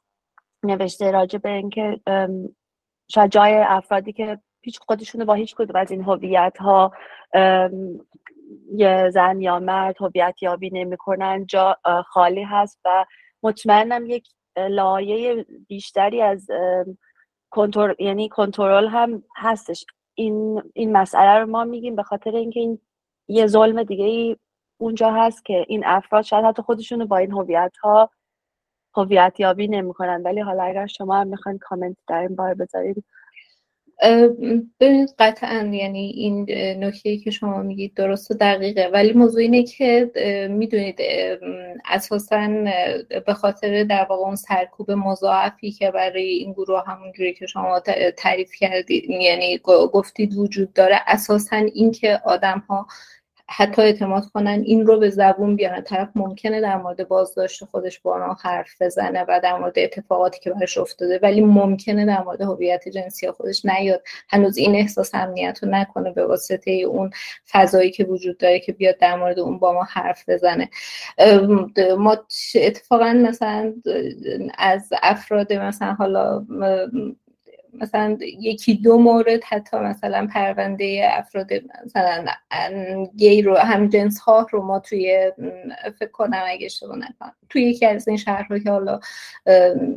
[0.64, 2.00] نوشته راجع به اینکه
[3.12, 6.92] شاید جای افرادی که هیچ خودشون با هیچ کدوم از این هویت ها
[8.76, 13.06] یه زن یا مرد هویت یابی نمی‌کنن جا خالی هست و
[13.44, 16.48] مطمئنم یک لایه بیشتری از
[17.50, 19.86] کنترل یعنی کنترل هم هستش.
[20.20, 22.80] این این مسئله رو ما میگیم به خاطر اینکه این
[23.28, 24.38] یه ظلم دیگه ای
[24.78, 28.10] اونجا هست که این افراد شاید حتی خودشونو با این هویت ها
[28.96, 30.22] هویت یابی نمی‌کنن.
[30.24, 33.06] ولی حالا اگر شما هم می‌خواین کامنت در این بار بذارید
[34.80, 36.46] ببینید قطعا یعنی این
[36.84, 38.90] نکته که شما میگید درست و دقیقه.
[38.94, 40.12] ولی موضوع اینه که
[40.50, 41.00] می‌دونید
[41.86, 42.48] اساسا
[43.26, 47.80] به خاطر در واقع اون سرکوب مضاعفی که برای این گروه همونجوری که شما
[48.18, 49.58] تعریف کردید یعنی
[49.94, 52.88] گفتید وجود داره اساسا اینکه آدم ها
[53.52, 55.82] حتی اعتماد کنن این رو به زبون بیارن.
[55.82, 60.52] طرف ممکنه در مورد بازداشت خودش با آنها حرف بزنه و در مورد اتفاقاتی که
[60.52, 64.04] براش افتاده ولی ممکنه در مورد هویت جنسی خودش نیاد.
[64.30, 67.10] هنوز این احساس امنیت رو نکنه به واسطه اون
[67.52, 70.70] فضایی که وجود داره که بیاد در مورد اون با ما حرف بزنه.
[71.98, 72.18] ما
[72.56, 73.74] اتفاقا مثلا
[74.58, 76.46] از افراد مثلا حالا
[77.74, 81.50] مثلا یکی دو مورد حتی مثلا پرونده افراد
[81.86, 82.26] مثلا
[83.18, 85.32] گی رو هم جنس ها رو ما توی
[86.00, 89.00] فکر کنم اگه اشتباه نکنم توی یکی از این شهرها که حالا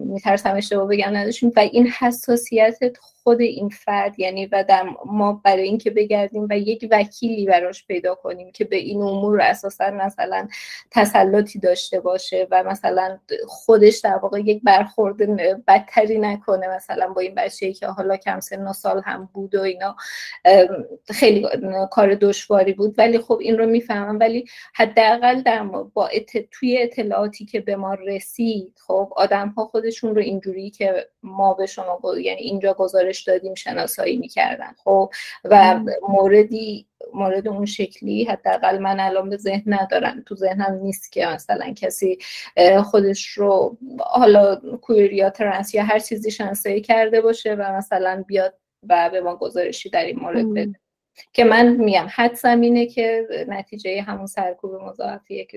[0.05, 1.53] میترسم اشتباه بگم نداشتیم.
[1.57, 2.79] و این حساسیت
[3.23, 8.15] خود این فرد یعنی و در ما برای اینکه بگردیم و یک وکیلی براش پیدا
[8.15, 10.49] کنیم که به این امور اساسا مثلا
[10.91, 13.19] تسلطی داشته باشه و مثلا
[13.49, 15.17] خودش در واقع یک برخورد
[15.69, 19.97] بدتری نکنه مثلا با این بچه که حالا کم سن سال هم بود و اینا
[21.11, 21.49] خیلی
[21.91, 22.95] کار دشواری بود.
[22.99, 24.19] ولی خب این رو می‌فهمم.
[24.19, 24.45] ولی
[24.75, 26.11] حداقل در با
[26.51, 31.67] توی اطلاعاتی که به ما رسید خب آدم ها خودشون رو اینجوری که ما به
[31.67, 34.73] شما یعنی اینجا گزارش دادیم شناسایی می‌کردن.
[34.85, 35.11] خب
[35.45, 40.23] و موردی مورد اون شکلی حداقل من الان به ذهن ندارم.
[40.27, 42.19] تو ذهنم نیست که مثلا کسی
[42.85, 48.59] خودش رو حالا کویر یا ترنس یا هر چیزی شناسایی کرده باشه و مثلا بیاد
[48.89, 50.81] و به ما گزارشی در این مورد بده.
[51.33, 55.57] که من میم حدسم اینه که نتیجه همون سرکوب مضاعف یک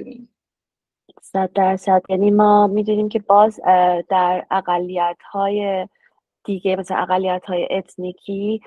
[1.21, 2.01] صد درصد.
[2.09, 3.59] یعنی ما می‌دونیم که باز
[4.09, 5.87] در اقلیت های
[6.45, 8.61] دیگه مثل اقلیت های اتنیکی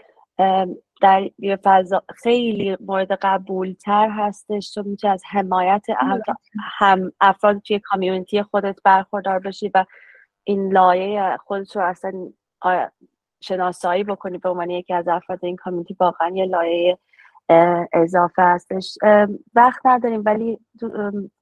[1.00, 1.30] در
[1.64, 4.74] فضا خیلی مورد قبول تر هستش.
[4.74, 5.84] تو می‌تونی از حمایت
[6.78, 9.84] هم افراد توی کامیونیتی خودت برخوردار بشی و
[10.44, 12.12] این لایه خودت رو اصلا
[13.40, 14.38] شناسایی بکنی.
[14.38, 16.98] به عنوان یکی از افراد این کامیونیتی واقعا یه لایه
[17.92, 18.98] اضافه هستش.
[19.54, 20.58] وقت نداریم ولی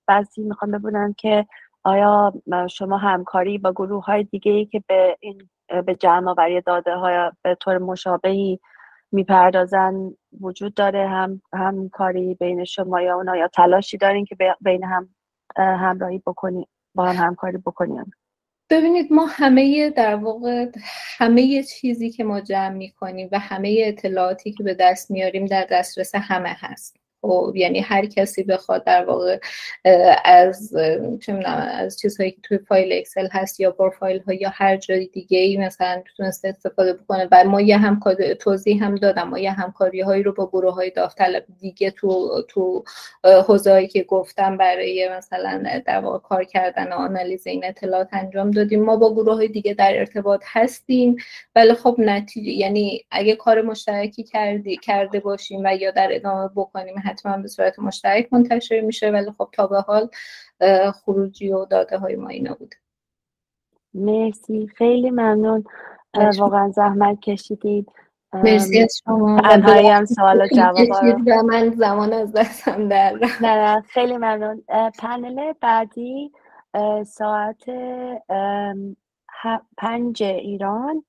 [0.06, 1.46] بعضی می‌خوام ببینن که
[1.86, 2.32] آیا
[2.70, 5.48] شما همکاری با گروه های دیگه ای که به این
[5.86, 8.60] به جمع آوری داده های به طور مشابهی
[9.12, 10.10] می‌پردازن
[10.40, 15.08] وجود داره؟ هم همکاری بین شما یا اونا یا تلاشی دارین که بین هم
[15.58, 18.10] همراهی بکنی با هم همکاری بکنیم
[18.70, 20.66] ببینید ما همه در واقع
[21.18, 26.14] همه چیزی که ما جمع می‌کنیم و همه اطلاعاتی که به دست میاریم در دسترس
[26.14, 27.05] همه هست.
[27.26, 29.38] خب یعنی هر کسی بخواد در واقع
[30.24, 30.74] از
[31.46, 35.56] از چیزهایی که توی فایل اکسل هست یا پروفایل ها یا هر جای دیگه ای
[35.56, 37.28] مثلا تونست استفاده بکنه.
[37.32, 38.00] و ما یه هم
[38.40, 39.28] توضیح هم دادم.
[39.28, 42.84] ما یه همکاری هایی رو با گروه های داوطلب دیگه تو تو
[43.24, 48.82] حوزه‌ای که گفتم برای مثلا در واقع کار کردن و آنالیز این اطلاعات انجام دادیم.
[48.84, 51.16] ما با گروه های دیگه در ارتباط هستیم.
[51.54, 56.94] ولی خب نتیجه یعنی اگه کار مشترکی کردی کرده باشیم و یا در ادامه بکنیم
[57.16, 60.08] حتما به صورت مشترک منتشر میشه ولی خب تا به حال
[60.92, 62.76] خروجی و داده های ما اینا بوده
[63.94, 64.68] مرسی.
[64.76, 65.64] خیلی ممنون.
[66.38, 67.92] واقعا زحمت کشیدید.
[68.34, 69.36] مرسی از شما.
[69.36, 70.88] هم سوال جواب
[71.26, 74.64] و من زمان از دستم در نه خیلی ممنون.
[74.98, 76.32] پنل بعدی
[77.06, 77.64] ساعت
[79.76, 81.04] پنج ایران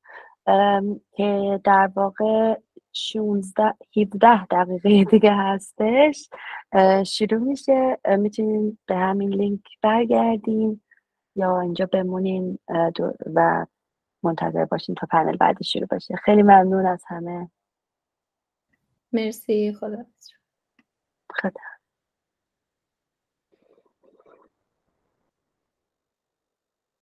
[1.12, 2.55] که در واقع
[2.97, 6.29] 16 17 دقیقه دیگه هستش.
[7.05, 7.97] شروع میشه.
[8.05, 10.83] می‌تونیم به همین لینک برگردیم
[11.35, 12.59] یا اینجا بمونیم
[13.35, 13.65] و
[14.23, 16.15] منتظر باشیم تا پنل بعدی شروع بشه.
[16.15, 17.49] خیلی ممنون از همه.
[19.13, 19.73] مرسی.
[19.79, 20.05] خدا
[21.29, 21.76] خدا